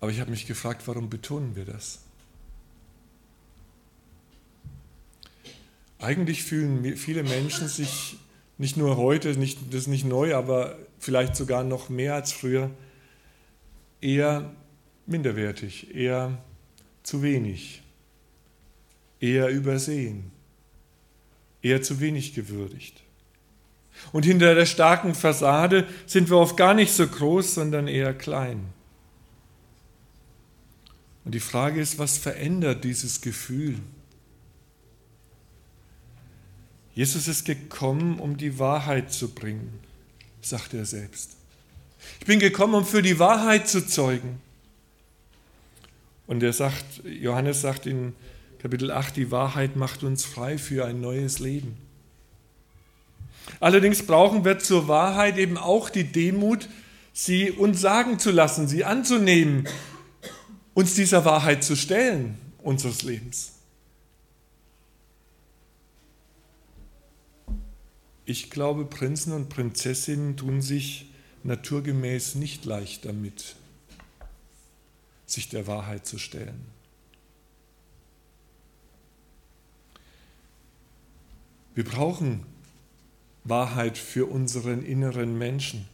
Aber 0.00 0.10
ich 0.10 0.20
habe 0.20 0.30
mich 0.30 0.46
gefragt, 0.46 0.82
warum 0.86 1.08
betonen 1.08 1.56
wir 1.56 1.64
das? 1.64 2.00
Eigentlich 5.98 6.44
fühlen 6.44 6.96
viele 6.98 7.22
Menschen 7.22 7.68
sich 7.68 8.18
nicht 8.58 8.76
nur 8.76 8.98
heute, 8.98 9.36
nicht, 9.38 9.58
das 9.70 9.82
ist 9.82 9.86
nicht 9.86 10.04
neu, 10.04 10.34
aber 10.34 10.78
vielleicht 10.98 11.34
sogar 11.34 11.64
noch 11.64 11.88
mehr 11.88 12.14
als 12.14 12.32
früher, 12.32 12.70
eher 14.02 14.52
minderwertig, 15.06 15.94
eher 15.94 16.38
zu 17.04 17.22
wenig, 17.22 17.82
eher 19.20 19.48
übersehen, 19.48 20.32
eher 21.62 21.80
zu 21.82 22.00
wenig 22.00 22.34
gewürdigt. 22.34 23.02
Und 24.12 24.24
hinter 24.24 24.56
der 24.56 24.66
starken 24.66 25.14
Fassade 25.14 25.86
sind 26.06 26.28
wir 26.28 26.38
oft 26.38 26.56
gar 26.56 26.74
nicht 26.74 26.92
so 26.92 27.06
groß, 27.06 27.54
sondern 27.54 27.86
eher 27.86 28.12
klein. 28.12 28.66
Und 31.24 31.34
die 31.34 31.40
Frage 31.40 31.80
ist, 31.80 31.98
was 31.98 32.18
verändert 32.18 32.84
dieses 32.84 33.20
Gefühl? 33.20 33.78
Jesus 36.94 37.28
ist 37.28 37.44
gekommen, 37.44 38.18
um 38.18 38.36
die 38.36 38.58
Wahrheit 38.58 39.12
zu 39.12 39.28
bringen, 39.28 39.80
sagt 40.40 40.74
er 40.74 40.84
selbst. 40.84 41.36
Ich 42.20 42.26
bin 42.26 42.38
gekommen, 42.38 42.74
um 42.74 42.84
für 42.84 43.02
die 43.02 43.18
Wahrheit 43.18 43.68
zu 43.68 43.86
zeugen. 43.86 44.40
Und 46.26 46.42
er 46.42 46.52
sagt, 46.52 47.04
Johannes 47.04 47.60
sagt 47.60 47.86
in 47.86 48.14
Kapitel 48.58 48.90
8, 48.90 49.16
die 49.16 49.30
Wahrheit 49.30 49.76
macht 49.76 50.02
uns 50.02 50.24
frei 50.24 50.56
für 50.56 50.86
ein 50.86 51.00
neues 51.00 51.38
Leben. 51.38 51.76
Allerdings 53.60 54.06
brauchen 54.06 54.44
wir 54.44 54.58
zur 54.58 54.88
Wahrheit 54.88 55.36
eben 55.36 55.58
auch 55.58 55.90
die 55.90 56.04
Demut, 56.04 56.68
sie 57.12 57.50
uns 57.50 57.80
sagen 57.80 58.18
zu 58.18 58.30
lassen, 58.30 58.68
sie 58.68 58.84
anzunehmen, 58.84 59.68
uns 60.72 60.94
dieser 60.94 61.24
Wahrheit 61.24 61.62
zu 61.62 61.76
stellen, 61.76 62.38
unseres 62.62 63.02
Lebens. 63.02 63.52
Ich 68.26 68.50
glaube, 68.50 68.86
Prinzen 68.86 69.34
und 69.34 69.50
Prinzessinnen 69.50 70.36
tun 70.36 70.62
sich 70.62 71.10
naturgemäß 71.42 72.36
nicht 72.36 72.64
leicht 72.64 73.04
damit, 73.04 73.56
sich 75.26 75.48
der 75.48 75.66
Wahrheit 75.66 76.06
zu 76.06 76.18
stellen. 76.18 76.66
Wir 81.74 81.84
brauchen 81.84 82.46
Wahrheit 83.42 83.98
für 83.98 84.26
unseren 84.26 84.84
inneren 84.84 85.36
Menschen. 85.36 85.88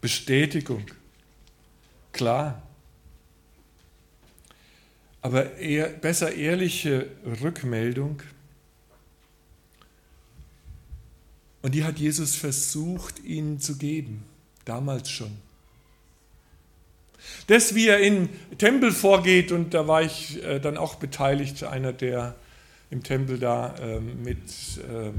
Bestätigung, 0.00 0.84
klar. 2.12 2.62
Aber 5.20 5.56
eher, 5.56 5.88
besser 5.88 6.34
ehrliche 6.34 7.08
Rückmeldung. 7.24 8.22
Und 11.62 11.76
die 11.76 11.84
hat 11.84 11.98
Jesus 11.98 12.34
versucht, 12.34 13.20
ihnen 13.20 13.60
zu 13.60 13.78
geben, 13.78 14.24
damals 14.64 15.08
schon. 15.08 15.38
Das, 17.46 17.74
wie 17.74 17.88
er 17.88 18.00
im 18.00 18.28
Tempel 18.58 18.92
vorgeht, 18.92 19.52
und 19.52 19.74
da 19.74 19.88
war 19.88 20.02
ich 20.02 20.42
äh, 20.44 20.60
dann 20.60 20.76
auch 20.76 20.96
beteiligt, 20.96 21.64
einer, 21.64 21.92
der 21.92 22.34
im 22.90 23.02
Tempel 23.02 23.38
da 23.38 23.74
äh, 23.76 24.00
mit 24.00 24.38
äh, 24.78 25.10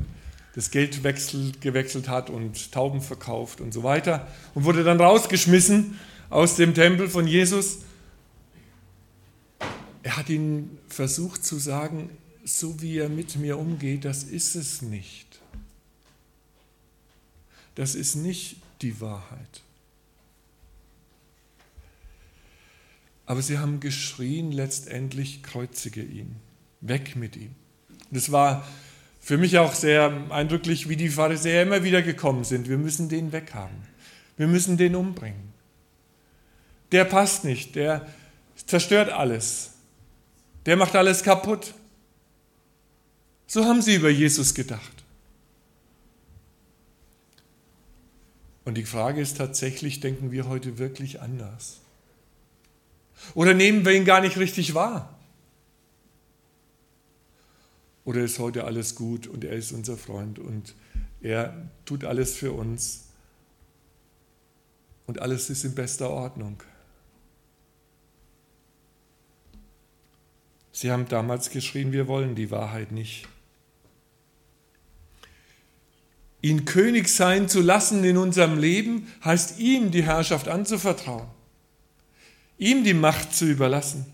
das 0.55 0.69
Geld 0.69 1.03
wechselt, 1.03 1.61
gewechselt 1.61 2.07
hat 2.07 2.29
und 2.29 2.71
Tauben 2.71 3.01
verkauft 3.01 3.59
und 3.59 3.73
so 3.73 3.83
weiter 3.83 4.27
und 4.53 4.63
wurde 4.65 4.83
dann 4.83 5.01
rausgeschmissen 5.01 5.99
aus 6.29 6.55
dem 6.55 6.73
Tempel 6.73 7.09
von 7.09 7.27
Jesus. 7.27 7.79
Er 10.03 10.17
hat 10.17 10.29
ihnen 10.29 10.77
versucht 10.87 11.43
zu 11.43 11.57
sagen, 11.57 12.09
so 12.45 12.81
wie 12.81 12.97
er 12.97 13.09
mit 13.09 13.35
mir 13.37 13.57
umgeht, 13.57 14.05
das 14.05 14.23
ist 14.23 14.55
es 14.55 14.81
nicht. 14.81 15.39
Das 17.75 17.95
ist 17.95 18.15
nicht 18.15 18.57
die 18.81 19.01
Wahrheit. 19.01 19.61
Aber 23.25 23.41
sie 23.41 23.57
haben 23.57 23.79
geschrien, 23.79 24.51
letztendlich 24.51 25.43
kreuzige 25.43 26.01
ihn, 26.01 26.35
weg 26.81 27.15
mit 27.15 27.35
ihm. 27.35 27.55
Das 28.11 28.31
war 28.31 28.67
für 29.19 29.37
mich 29.37 29.57
auch 29.57 29.73
sehr 29.73 30.11
eindrücklich, 30.31 30.89
wie 30.89 30.97
die 30.97 31.09
Pharisäer 31.09 31.63
immer 31.63 31.83
wieder 31.83 32.01
gekommen 32.01 32.43
sind. 32.43 32.67
Wir 32.67 32.77
müssen 32.77 33.07
den 33.07 33.31
weghaben. 33.31 33.77
Wir 34.35 34.47
müssen 34.47 34.77
den 34.77 34.95
umbringen. 34.95 35.53
Der 36.91 37.05
passt 37.05 37.45
nicht, 37.45 37.75
der 37.75 38.05
zerstört 38.67 39.09
alles. 39.09 39.71
Der 40.65 40.75
macht 40.75 40.95
alles 40.95 41.23
kaputt. 41.23 41.73
So 43.47 43.65
haben 43.65 43.81
sie 43.81 43.95
über 43.95 44.09
Jesus 44.09 44.53
gedacht. 44.53 45.03
Und 48.65 48.75
die 48.75 48.85
Frage 48.85 49.21
ist 49.21 49.37
tatsächlich, 49.37 49.99
denken 49.99 50.31
wir 50.31 50.47
heute 50.47 50.77
wirklich 50.77 51.21
anders? 51.21 51.81
Oder 53.33 53.53
nehmen 53.53 53.85
wir 53.85 53.93
ihn 53.93 54.05
gar 54.05 54.21
nicht 54.21 54.37
richtig 54.37 54.73
wahr? 54.73 55.17
Oder 58.05 58.21
ist 58.21 58.39
heute 58.39 58.65
alles 58.65 58.95
gut 58.95 59.27
und 59.27 59.43
er 59.43 59.53
ist 59.53 59.71
unser 59.71 59.97
Freund 59.97 60.39
und 60.39 60.75
er 61.21 61.69
tut 61.85 62.03
alles 62.03 62.35
für 62.35 62.51
uns 62.51 63.05
und 65.05 65.21
alles 65.21 65.49
ist 65.49 65.63
in 65.63 65.73
bester 65.73 66.09
Ordnung. 66.09 66.61
Sie 70.73 70.91
haben 70.91 71.07
damals 71.07 71.49
geschrien, 71.49 71.91
wir 71.91 72.07
wollen 72.07 72.35
die 72.35 72.51
Wahrheit 72.51 72.91
nicht. 72.91 73.27
Ihn 76.41 76.65
König 76.65 77.07
sein 77.07 77.47
zu 77.47 77.61
lassen 77.61 78.03
in 78.03 78.17
unserem 78.17 78.57
Leben, 78.57 79.07
heißt 79.23 79.59
ihm 79.59 79.91
die 79.91 80.03
Herrschaft 80.03 80.49
anzuvertrauen, 80.49 81.27
ihm 82.57 82.83
die 82.83 82.93
Macht 82.93 83.33
zu 83.33 83.45
überlassen, 83.45 84.05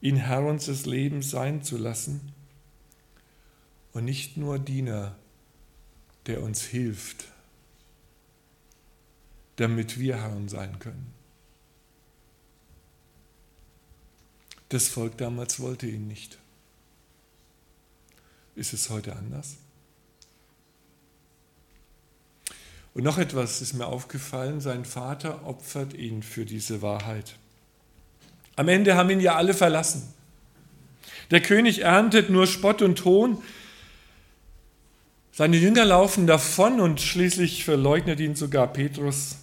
ihn 0.00 0.16
Herr 0.16 0.44
unseres 0.44 0.86
Lebens 0.86 1.30
sein 1.30 1.62
zu 1.62 1.76
lassen 1.76 2.32
und 3.92 4.04
nicht 4.04 4.36
nur 4.36 4.58
Diener, 4.58 5.16
der 6.26 6.42
uns 6.42 6.62
hilft, 6.62 7.26
damit 9.56 9.98
wir 9.98 10.16
Herren 10.16 10.48
sein 10.48 10.78
können. 10.78 11.12
Das 14.70 14.88
Volk 14.88 15.18
damals 15.18 15.58
wollte 15.58 15.86
ihn 15.88 16.06
nicht. 16.06 16.38
Ist 18.54 18.72
es 18.72 18.88
heute 18.88 19.16
anders? 19.16 19.56
Und 22.94 23.04
noch 23.04 23.18
etwas 23.18 23.62
ist 23.62 23.74
mir 23.74 23.86
aufgefallen, 23.86 24.60
sein 24.60 24.84
Vater 24.84 25.46
opfert 25.46 25.94
ihn 25.94 26.22
für 26.22 26.44
diese 26.44 26.82
Wahrheit. 26.82 27.36
Am 28.56 28.68
Ende 28.68 28.96
haben 28.96 29.10
ihn 29.10 29.20
ja 29.20 29.36
alle 29.36 29.54
verlassen. 29.54 30.12
Der 31.30 31.40
König 31.40 31.82
erntet 31.82 32.30
nur 32.30 32.46
Spott 32.46 32.82
und 32.82 33.04
Hohn, 33.04 33.40
seine 35.32 35.56
Jünger 35.56 35.86
laufen 35.86 36.26
davon 36.26 36.80
und 36.80 37.00
schließlich 37.00 37.64
verleugnet 37.64 38.20
ihn 38.20 38.34
sogar 38.34 38.66
Petrus. 38.66 39.36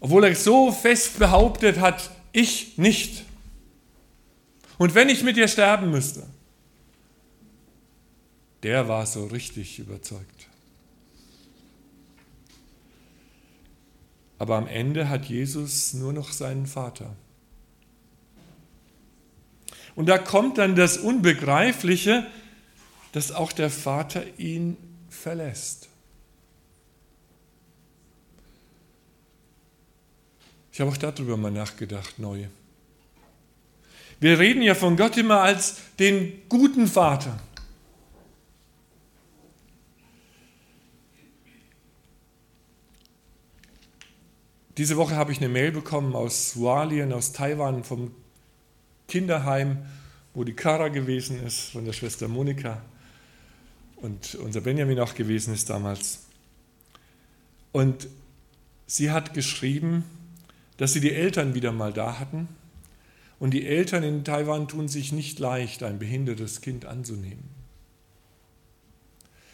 Obwohl 0.00 0.24
er 0.24 0.34
so 0.34 0.72
fest 0.72 1.18
behauptet 1.18 1.78
hat, 1.78 2.10
ich 2.32 2.76
nicht. 2.76 3.24
Und 4.76 4.94
wenn 4.94 5.08
ich 5.08 5.22
mit 5.22 5.38
dir 5.38 5.48
sterben 5.48 5.90
müsste, 5.90 6.26
der 8.62 8.88
war 8.88 9.06
so 9.06 9.24
richtig 9.24 9.78
überzeugt. 9.78 10.49
Aber 14.40 14.56
am 14.56 14.66
Ende 14.66 15.10
hat 15.10 15.26
Jesus 15.26 15.92
nur 15.92 16.14
noch 16.14 16.32
seinen 16.32 16.66
Vater. 16.66 17.14
Und 19.94 20.08
da 20.08 20.16
kommt 20.16 20.56
dann 20.56 20.76
das 20.76 20.96
Unbegreifliche, 20.96 22.26
dass 23.12 23.32
auch 23.32 23.52
der 23.52 23.68
Vater 23.68 24.22
ihn 24.38 24.78
verlässt. 25.10 25.90
Ich 30.72 30.80
habe 30.80 30.90
auch 30.90 30.96
darüber 30.96 31.36
mal 31.36 31.50
nachgedacht, 31.50 32.18
neu. 32.18 32.46
Wir 34.20 34.38
reden 34.38 34.62
ja 34.62 34.74
von 34.74 34.96
Gott 34.96 35.18
immer 35.18 35.42
als 35.42 35.76
den 35.98 36.48
guten 36.48 36.86
Vater. 36.86 37.38
Diese 44.80 44.96
Woche 44.96 45.14
habe 45.14 45.30
ich 45.30 45.36
eine 45.36 45.50
Mail 45.50 45.72
bekommen 45.72 46.16
aus 46.16 46.56
Hualien, 46.56 47.12
aus 47.12 47.32
Taiwan, 47.32 47.84
vom 47.84 48.12
Kinderheim, 49.08 49.84
wo 50.32 50.42
die 50.42 50.54
Kara 50.54 50.88
gewesen 50.88 51.44
ist, 51.44 51.72
von 51.72 51.84
der 51.84 51.92
Schwester 51.92 52.28
Monika 52.28 52.80
und 53.96 54.36
unser 54.36 54.62
Benjamin 54.62 54.98
auch 54.98 55.14
gewesen 55.14 55.52
ist 55.52 55.68
damals. 55.68 56.20
Und 57.72 58.08
sie 58.86 59.10
hat 59.10 59.34
geschrieben, 59.34 60.02
dass 60.78 60.94
sie 60.94 61.00
die 61.00 61.12
Eltern 61.12 61.52
wieder 61.52 61.72
mal 61.72 61.92
da 61.92 62.18
hatten. 62.18 62.48
Und 63.38 63.50
die 63.50 63.66
Eltern 63.66 64.02
in 64.02 64.24
Taiwan 64.24 64.66
tun 64.66 64.88
sich 64.88 65.12
nicht 65.12 65.38
leicht, 65.38 65.82
ein 65.82 65.98
behindertes 65.98 66.62
Kind 66.62 66.86
anzunehmen. 66.86 67.50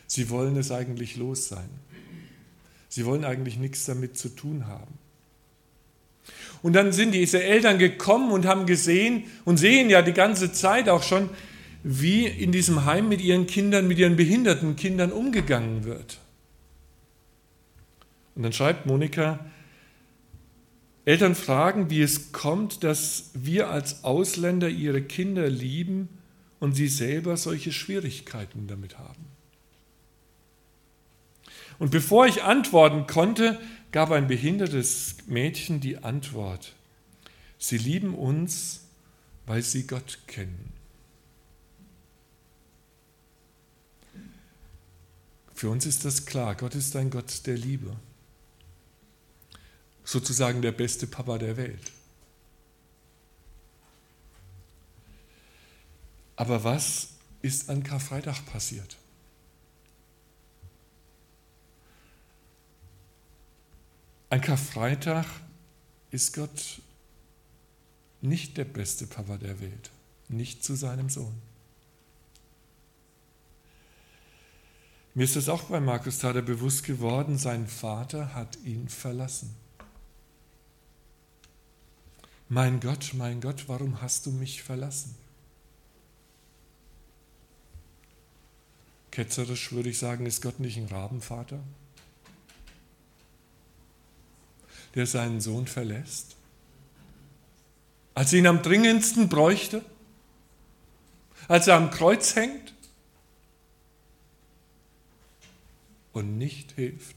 Sie 0.06 0.30
wollen 0.30 0.56
es 0.56 0.70
eigentlich 0.70 1.16
los 1.16 1.48
sein. 1.48 1.68
Sie 2.88 3.04
wollen 3.04 3.24
eigentlich 3.24 3.58
nichts 3.58 3.86
damit 3.86 4.16
zu 4.16 4.28
tun 4.28 4.68
haben. 4.68 5.04
Und 6.62 6.72
dann 6.72 6.92
sind 6.92 7.12
diese 7.12 7.42
Eltern 7.42 7.78
gekommen 7.78 8.32
und 8.32 8.46
haben 8.46 8.66
gesehen 8.66 9.24
und 9.44 9.58
sehen 9.58 9.90
ja 9.90 10.02
die 10.02 10.12
ganze 10.12 10.52
Zeit 10.52 10.88
auch 10.88 11.02
schon, 11.02 11.30
wie 11.82 12.26
in 12.26 12.50
diesem 12.50 12.84
Heim 12.84 13.08
mit 13.08 13.20
ihren 13.20 13.46
Kindern, 13.46 13.86
mit 13.86 13.98
ihren 13.98 14.16
behinderten 14.16 14.74
Kindern 14.76 15.12
umgegangen 15.12 15.84
wird. 15.84 16.18
Und 18.34 18.42
dann 18.42 18.52
schreibt 18.52 18.86
Monika, 18.86 19.38
Eltern 21.04 21.36
fragen, 21.36 21.88
wie 21.88 22.02
es 22.02 22.32
kommt, 22.32 22.82
dass 22.82 23.30
wir 23.32 23.70
als 23.70 24.02
Ausländer 24.02 24.68
ihre 24.68 25.02
Kinder 25.02 25.48
lieben 25.48 26.08
und 26.58 26.72
sie 26.74 26.88
selber 26.88 27.36
solche 27.36 27.70
Schwierigkeiten 27.70 28.66
damit 28.66 28.98
haben. 28.98 29.24
Und 31.78 31.90
bevor 31.90 32.26
ich 32.26 32.42
antworten 32.42 33.06
konnte, 33.06 33.60
gab 33.96 34.10
ein 34.10 34.26
behindertes 34.26 35.16
Mädchen 35.26 35.80
die 35.80 35.96
Antwort. 35.96 36.74
Sie 37.56 37.78
lieben 37.78 38.14
uns, 38.14 38.82
weil 39.46 39.62
sie 39.62 39.86
Gott 39.86 40.18
kennen. 40.26 40.70
Für 45.54 45.70
uns 45.70 45.86
ist 45.86 46.04
das 46.04 46.26
klar, 46.26 46.56
Gott 46.56 46.74
ist 46.74 46.94
ein 46.94 47.08
Gott 47.08 47.46
der 47.46 47.56
Liebe. 47.56 47.96
Sozusagen 50.04 50.60
der 50.60 50.72
beste 50.72 51.06
Papa 51.06 51.38
der 51.38 51.56
Welt. 51.56 51.92
Aber 56.36 56.64
was 56.64 57.14
ist 57.40 57.70
an 57.70 57.82
Karfreitag 57.82 58.44
passiert? 58.44 58.98
An 64.28 64.40
Karfreitag 64.40 65.26
ist 66.10 66.34
Gott 66.34 66.80
nicht 68.20 68.56
der 68.56 68.64
beste 68.64 69.06
Papa 69.06 69.36
der 69.36 69.60
Welt, 69.60 69.90
nicht 70.28 70.64
zu 70.64 70.74
seinem 70.74 71.08
Sohn. 71.08 71.34
Mir 75.14 75.24
ist 75.24 75.36
es 75.36 75.48
auch 75.48 75.62
bei 75.64 75.80
Markus 75.80 76.18
Tader 76.18 76.42
bewusst 76.42 76.84
geworden, 76.84 77.38
sein 77.38 77.68
Vater 77.68 78.34
hat 78.34 78.58
ihn 78.64 78.88
verlassen. 78.88 79.54
Mein 82.48 82.80
Gott, 82.80 83.12
mein 83.14 83.40
Gott, 83.40 83.64
warum 83.68 84.02
hast 84.02 84.26
du 84.26 84.30
mich 84.30 84.62
verlassen? 84.62 85.14
Ketzerisch 89.10 89.72
würde 89.72 89.88
ich 89.88 89.98
sagen, 89.98 90.26
ist 90.26 90.42
Gott 90.42 90.60
nicht 90.60 90.76
ein 90.76 90.86
Rabenvater, 90.86 91.60
der 94.96 95.06
seinen 95.06 95.40
Sohn 95.40 95.68
verlässt? 95.68 96.34
Als 98.14 98.32
er 98.32 98.40
ihn 98.40 98.46
am 98.48 98.62
dringendsten 98.62 99.28
bräuchte? 99.28 99.84
Als 101.46 101.68
er 101.68 101.76
am 101.76 101.92
Kreuz 101.92 102.34
hängt? 102.34 102.74
und 106.16 106.38
nicht 106.38 106.72
hilft. 106.72 107.14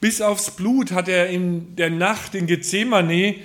Bis 0.00 0.20
aufs 0.20 0.54
Blut 0.54 0.92
hat 0.92 1.08
er 1.08 1.30
in 1.30 1.74
der 1.74 1.90
Nacht 1.90 2.34
in 2.34 2.46
Gethsemane 2.46 3.36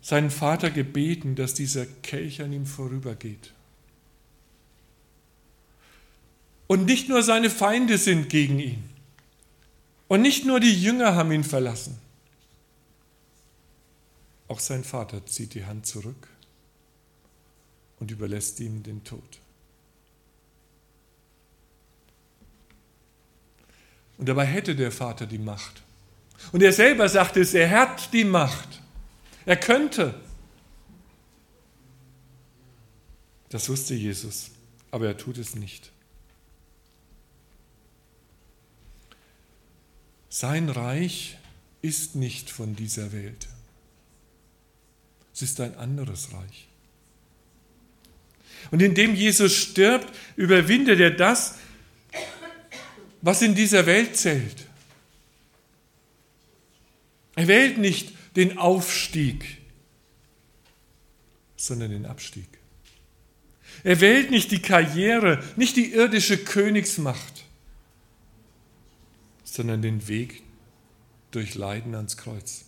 seinen 0.00 0.30
Vater 0.30 0.70
gebeten, 0.70 1.34
dass 1.34 1.52
dieser 1.52 1.84
Kelch 1.84 2.42
an 2.42 2.52
ihm 2.52 2.64
vorübergeht. 2.64 3.52
Und 6.72 6.86
nicht 6.86 7.10
nur 7.10 7.22
seine 7.22 7.50
Feinde 7.50 7.98
sind 7.98 8.30
gegen 8.30 8.58
ihn. 8.58 8.88
Und 10.08 10.22
nicht 10.22 10.46
nur 10.46 10.58
die 10.58 10.72
Jünger 10.72 11.14
haben 11.14 11.30
ihn 11.30 11.44
verlassen. 11.44 11.98
Auch 14.48 14.58
sein 14.58 14.82
Vater 14.82 15.26
zieht 15.26 15.52
die 15.52 15.66
Hand 15.66 15.84
zurück 15.84 16.28
und 18.00 18.10
überlässt 18.10 18.58
ihm 18.60 18.82
den 18.82 19.04
Tod. 19.04 19.38
Und 24.16 24.26
dabei 24.30 24.46
hätte 24.46 24.74
der 24.74 24.92
Vater 24.92 25.26
die 25.26 25.36
Macht. 25.36 25.82
Und 26.52 26.62
er 26.62 26.72
selber 26.72 27.06
sagt 27.06 27.36
es, 27.36 27.52
er 27.52 27.68
hat 27.68 28.14
die 28.14 28.24
Macht. 28.24 28.80
Er 29.44 29.58
könnte. 29.58 30.14
Das 33.50 33.68
wusste 33.68 33.92
Jesus, 33.92 34.52
aber 34.90 35.08
er 35.08 35.18
tut 35.18 35.36
es 35.36 35.54
nicht. 35.54 35.91
Sein 40.34 40.70
Reich 40.70 41.36
ist 41.82 42.14
nicht 42.16 42.48
von 42.48 42.74
dieser 42.74 43.12
Welt. 43.12 43.48
Es 45.34 45.42
ist 45.42 45.60
ein 45.60 45.76
anderes 45.76 46.32
Reich. 46.32 46.68
Und 48.70 48.80
indem 48.80 49.14
Jesus 49.14 49.54
stirbt, 49.54 50.10
überwindet 50.36 51.00
er 51.00 51.10
das, 51.10 51.56
was 53.20 53.42
in 53.42 53.54
dieser 53.54 53.84
Welt 53.84 54.16
zählt. 54.16 54.56
Er 57.34 57.46
wählt 57.46 57.76
nicht 57.76 58.14
den 58.34 58.56
Aufstieg, 58.56 59.58
sondern 61.56 61.90
den 61.90 62.06
Abstieg. 62.06 62.48
Er 63.84 64.00
wählt 64.00 64.30
nicht 64.30 64.50
die 64.50 64.62
Karriere, 64.62 65.44
nicht 65.56 65.76
die 65.76 65.92
irdische 65.92 66.38
Königsmacht, 66.38 67.44
sondern 69.52 69.82
den 69.82 70.08
Weg 70.08 70.42
durch 71.30 71.54
Leiden 71.54 71.94
ans 71.94 72.16
Kreuz. 72.16 72.64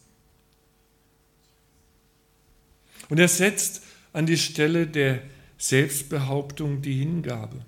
Und 3.09 3.19
er 3.19 3.29
setzt 3.29 3.83
an 4.13 4.27
die 4.27 4.37
Stelle 4.37 4.87
der 4.87 5.23
Selbstbehauptung 5.57 6.83
die 6.83 6.99
Hingabe. 6.99 7.65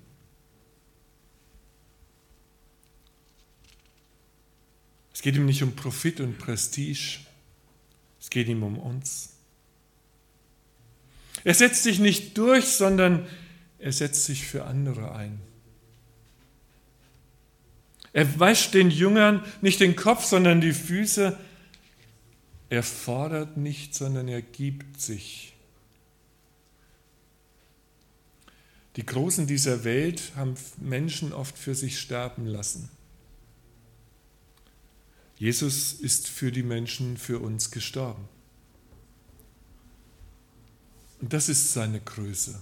Es 5.13 5.23
geht 5.23 5.35
ihm 5.35 5.47
nicht 5.47 5.63
um 5.63 5.75
Profit 5.75 6.19
und 6.19 6.37
Prestige, 6.37 7.19
es 8.21 8.29
geht 8.29 8.47
ihm 8.47 8.61
um 8.61 8.77
uns. 8.77 9.33
Er 11.43 11.55
setzt 11.55 11.81
sich 11.81 11.97
nicht 11.97 12.37
durch, 12.37 12.65
sondern 12.65 13.27
er 13.79 13.93
setzt 13.93 14.25
sich 14.25 14.45
für 14.45 14.65
andere 14.65 15.15
ein. 15.15 15.39
Er 18.17 18.39
wäscht 18.39 18.73
den 18.73 18.89
Jüngern 18.89 19.45
nicht 19.61 19.79
den 19.79 19.95
Kopf, 19.95 20.25
sondern 20.25 20.59
die 20.59 20.73
Füße. 20.73 21.37
Er 22.67 22.81
fordert 22.81 23.57
nicht, 23.57 23.93
sondern 23.93 24.27
er 24.27 24.41
gibt 24.41 24.99
sich. 24.99 25.53
Die 28.95 29.05
Großen 29.05 29.45
dieser 29.45 29.83
Welt 29.83 30.31
haben 30.35 30.55
Menschen 30.77 31.31
oft 31.31 31.59
für 31.59 31.75
sich 31.75 31.99
sterben 31.99 32.47
lassen. 32.47 32.89
Jesus 35.37 35.93
ist 35.93 36.27
für 36.27 36.51
die 36.51 36.63
Menschen, 36.63 37.17
für 37.17 37.37
uns 37.37 37.69
gestorben. 37.69 38.27
Und 41.21 41.33
das 41.33 41.49
ist 41.49 41.71
seine 41.71 41.99
Größe. 41.99 42.59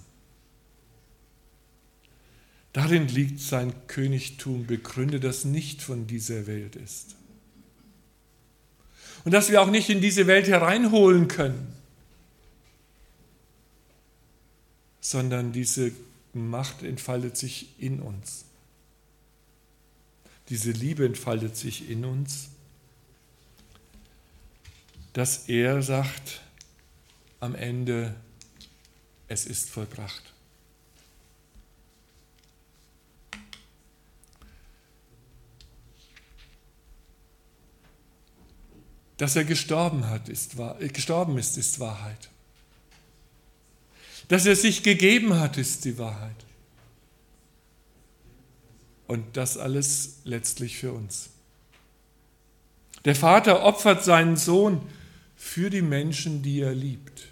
Darin 2.76 3.08
liegt 3.08 3.40
sein 3.40 3.74
Königtum 3.88 4.68
begründet, 4.68 5.24
das 5.24 5.46
nicht 5.46 5.82
von 5.82 6.08
dieser 6.08 6.46
Welt 6.46 6.76
ist. 6.76 7.16
Und 9.24 9.32
dass 9.34 9.50
wir 9.50 9.62
auch 9.62 9.72
nicht 9.72 9.90
in 9.90 10.02
diese 10.02 10.28
Welt 10.28 10.50
hereinholen 10.50 11.30
können, 11.30 11.74
sondern 15.00 15.54
diese 15.54 15.94
Macht 16.34 16.84
entfaltet 16.84 17.38
sich 17.38 17.70
in 17.80 18.02
uns. 18.02 18.44
Diese 20.50 20.72
Liebe 20.72 21.06
entfaltet 21.06 21.56
sich 21.56 21.90
in 21.90 22.04
uns, 22.04 22.50
dass 25.14 25.48
er 25.48 25.82
sagt 25.82 26.42
am 27.40 27.56
Ende, 27.56 28.14
es 29.30 29.46
ist 29.46 29.70
vollbracht. 29.70 30.35
Dass 39.18 39.36
er 39.36 39.46
gestorben, 39.46 40.10
hat, 40.10 40.30
ist, 40.30 40.56
gestorben 40.94 41.38
ist, 41.38 41.58
ist 41.58 41.80
Wahrheit. 41.80 42.30
Dass 44.28 44.46
er 44.46 44.56
sich 44.56 44.84
gegeben 44.84 45.40
hat, 45.40 45.58
ist 45.58 45.86
die 45.86 45.98
Wahrheit. 45.98 46.36
Und 49.08 49.38
das 49.38 49.58
alles 49.58 50.18
letztlich 50.24 50.78
für 50.78 50.92
uns. 50.92 51.30
Der 53.06 53.16
Vater 53.16 53.64
opfert 53.64 54.04
seinen 54.04 54.36
Sohn 54.36 54.82
für 55.36 55.70
die 55.70 55.84
Menschen, 55.84 56.42
die 56.42 56.62
er 56.62 56.74
liebt. 56.74 57.28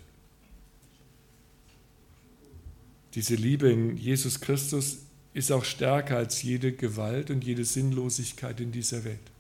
Diese 3.16 3.36
Liebe 3.36 3.72
in 3.72 3.98
Jesus 3.98 4.40
Christus 4.40 5.00
ist 5.34 5.52
auch 5.52 5.66
stärker 5.66 6.18
als 6.18 6.44
jede 6.44 6.74
Gewalt 6.74 7.32
und 7.32 7.44
jede 7.44 7.66
Sinnlosigkeit 7.66 8.60
in 8.60 8.72
dieser 8.72 9.04
Welt. 9.04 9.33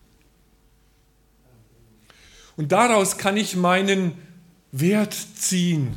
Und 2.55 2.71
daraus 2.71 3.17
kann 3.17 3.37
ich 3.37 3.55
meinen 3.55 4.13
Wert 4.71 5.13
ziehen 5.13 5.95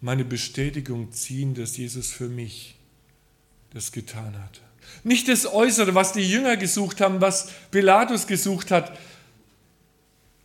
meine 0.00 0.24
Bestätigung 0.24 1.12
ziehen, 1.12 1.54
dass 1.54 1.76
Jesus 1.76 2.12
für 2.12 2.28
mich 2.28 2.76
das 3.70 3.92
getan 3.92 4.38
hat. 4.42 4.60
Nicht 5.02 5.28
das 5.28 5.46
Äußere, 5.46 5.94
was 5.94 6.12
die 6.12 6.28
Jünger 6.30 6.56
gesucht 6.56 7.00
haben, 7.00 7.20
was 7.20 7.50
Pilatus 7.70 8.26
gesucht 8.26 8.70
hat, 8.70 8.96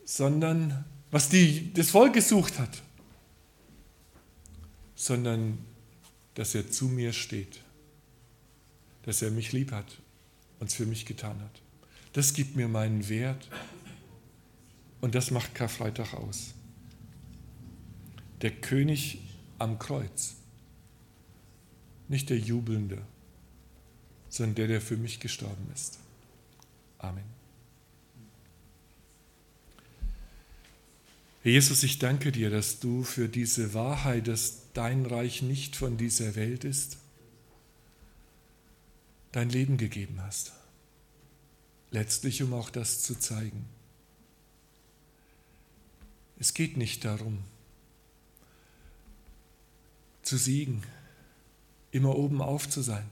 sondern 0.04 0.84
was 1.12 1.30
die, 1.30 1.72
das 1.74 1.92
Volk 1.92 2.14
gesucht 2.14 2.58
hat, 2.58 2.82
sondern 4.96 5.60
dass 6.34 6.56
er 6.56 6.72
zu 6.72 6.86
mir 6.86 7.14
steht, 7.14 7.62
dass 9.04 9.22
er 9.22 9.32
mich 9.32 9.52
lieb 9.52 9.72
hat 9.72 9.98
und 10.60 10.70
es 10.70 10.76
für 10.76 10.86
mich 10.86 11.06
getan 11.06 11.40
hat. 11.40 11.62
Das 12.14 12.34
gibt 12.34 12.56
mir 12.56 12.68
meinen 12.68 13.08
Wert 13.10 13.48
und 15.02 15.16
das 15.16 15.32
macht 15.32 15.56
Karfreitag 15.56 16.14
aus. 16.14 16.54
Der 18.42 18.52
König 18.52 19.20
am 19.60 19.78
Kreuz, 19.78 20.36
nicht 22.08 22.30
der 22.30 22.40
Jubelnde, 22.40 23.02
sondern 24.30 24.56
der, 24.56 24.68
der 24.68 24.82
für 24.82 24.98
mich 24.98 25.20
gestorben 25.20 25.70
ist. 25.74 26.00
Amen. 27.00 27.24
Herr 31.44 31.52
Jesus, 31.52 31.82
ich 31.84 31.98
danke 31.98 32.32
dir, 32.32 32.52
dass 32.52 32.80
du 32.80 33.04
für 33.04 33.28
diese 33.28 33.74
Wahrheit, 33.74 34.28
dass 34.28 34.72
dein 34.74 35.06
Reich 35.06 35.42
nicht 35.42 35.76
von 35.76 35.98
dieser 35.98 36.36
Welt 36.36 36.64
ist, 36.64 36.98
dein 39.32 39.50
Leben 39.50 39.78
gegeben 39.78 40.22
hast. 40.22 40.54
Letztlich, 41.90 42.44
um 42.44 42.54
auch 42.54 42.70
das 42.70 43.02
zu 43.02 43.20
zeigen. 43.20 43.66
Es 46.42 46.56
geht 46.56 46.76
nicht 46.76 47.06
darum, 47.06 47.44
zu 50.24 50.38
siegen, 50.38 50.82
immer 51.92 52.16
oben 52.16 52.42
auf 52.42 52.68
zu 52.68 52.82
sein, 52.82 53.08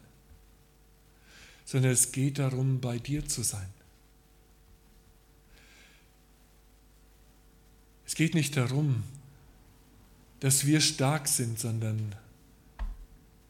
sondern 1.64 1.92
es 1.92 2.12
geht 2.12 2.40
darum, 2.40 2.82
bei 2.82 2.98
dir 2.98 3.28
zu 3.28 3.44
sein. 3.44 3.70
Es 8.08 8.16
geht 8.16 8.34
nicht 8.34 8.58
darum, 8.58 9.04
dass 10.40 10.66
wir 10.66 10.82
stark 10.82 11.28
sind, 11.28 11.60
sondern 11.60 12.16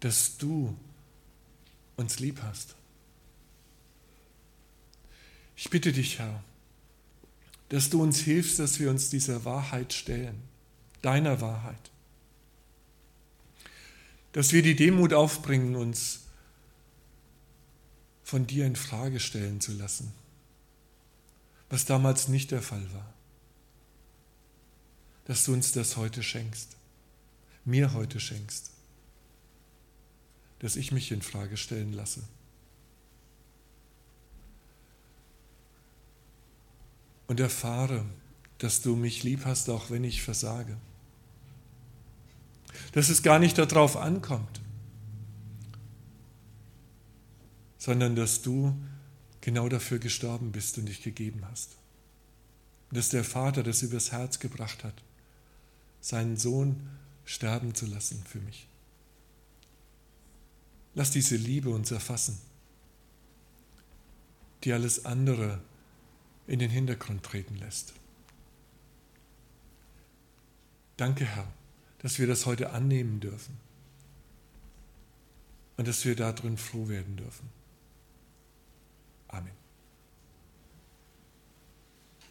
dass 0.01 0.37
du 0.37 0.75
uns 1.95 2.19
lieb 2.19 2.41
hast. 2.43 2.75
Ich 5.55 5.69
bitte 5.69 5.93
dich, 5.93 6.19
Herr, 6.19 6.43
dass 7.69 7.89
du 7.89 8.01
uns 8.01 8.19
hilfst, 8.19 8.59
dass 8.59 8.79
wir 8.79 8.89
uns 8.89 9.09
dieser 9.09 9.45
Wahrheit 9.45 9.93
stellen, 9.93 10.41
deiner 11.01 11.39
Wahrheit. 11.39 11.91
Dass 14.31 14.51
wir 14.51 14.61
die 14.61 14.75
Demut 14.75 15.13
aufbringen, 15.13 15.75
uns 15.75 16.21
von 18.23 18.45
dir 18.45 18.65
in 18.65 18.75
Frage 18.75 19.19
stellen 19.19 19.61
zu 19.61 19.73
lassen, 19.73 20.11
was 21.69 21.85
damals 21.85 22.27
nicht 22.27 22.51
der 22.51 22.61
Fall 22.61 22.85
war. 22.93 23.13
Dass 25.25 25.45
du 25.45 25.53
uns 25.53 25.71
das 25.71 25.97
heute 25.97 26.23
schenkst, 26.23 26.75
mir 27.65 27.93
heute 27.93 28.19
schenkst, 28.19 28.71
dass 30.59 30.75
ich 30.75 30.91
mich 30.91 31.11
in 31.11 31.21
Frage 31.21 31.57
stellen 31.57 31.93
lasse. 31.93 32.23
Und 37.29 37.39
erfahre, 37.39 38.03
dass 38.57 38.81
du 38.81 38.95
mich 38.95 39.23
lieb 39.23 39.45
hast, 39.45 39.69
auch 39.69 39.91
wenn 39.91 40.03
ich 40.03 40.23
versage. 40.23 40.75
Dass 42.91 43.09
es 43.09 43.23
gar 43.23 43.37
nicht 43.37 43.57
darauf 43.57 43.95
ankommt, 43.95 44.61
sondern 47.77 48.15
dass 48.15 48.41
du 48.41 48.75
genau 49.41 49.69
dafür 49.69 49.99
gestorben 49.99 50.51
bist 50.51 50.79
und 50.79 50.87
dich 50.87 51.03
gegeben 51.03 51.43
hast. 51.49 51.77
Dass 52.91 53.09
der 53.09 53.23
Vater 53.23 53.61
das 53.61 53.83
übers 53.83 54.11
Herz 54.11 54.39
gebracht 54.39 54.83
hat, 54.83 54.95
seinen 56.01 56.35
Sohn 56.35 56.89
sterben 57.25 57.75
zu 57.75 57.85
lassen 57.85 58.23
für 58.27 58.39
mich. 58.39 58.67
Lass 60.95 61.11
diese 61.11 61.35
Liebe 61.35 61.69
uns 61.69 61.91
erfassen, 61.91 62.39
die 64.63 64.73
alles 64.73 65.05
andere 65.05 65.61
in 66.49 66.57
den 66.57 66.71
Hintergrund 66.71 67.23
treten 67.23 67.55
lässt. 67.57 67.93
Danke, 70.97 71.25
Herr, 71.25 71.47
dass 71.99 72.17
wir 72.17 72.25
das 72.25 72.47
heute 72.47 72.71
annehmen 72.71 73.19
dürfen 73.19 73.57
und 75.77 75.87
dass 75.87 76.03
wir 76.05 76.15
darin 76.15 76.57
froh 76.57 76.89
werden 76.89 77.15
dürfen. 77.17 77.49
Amen. 79.27 79.58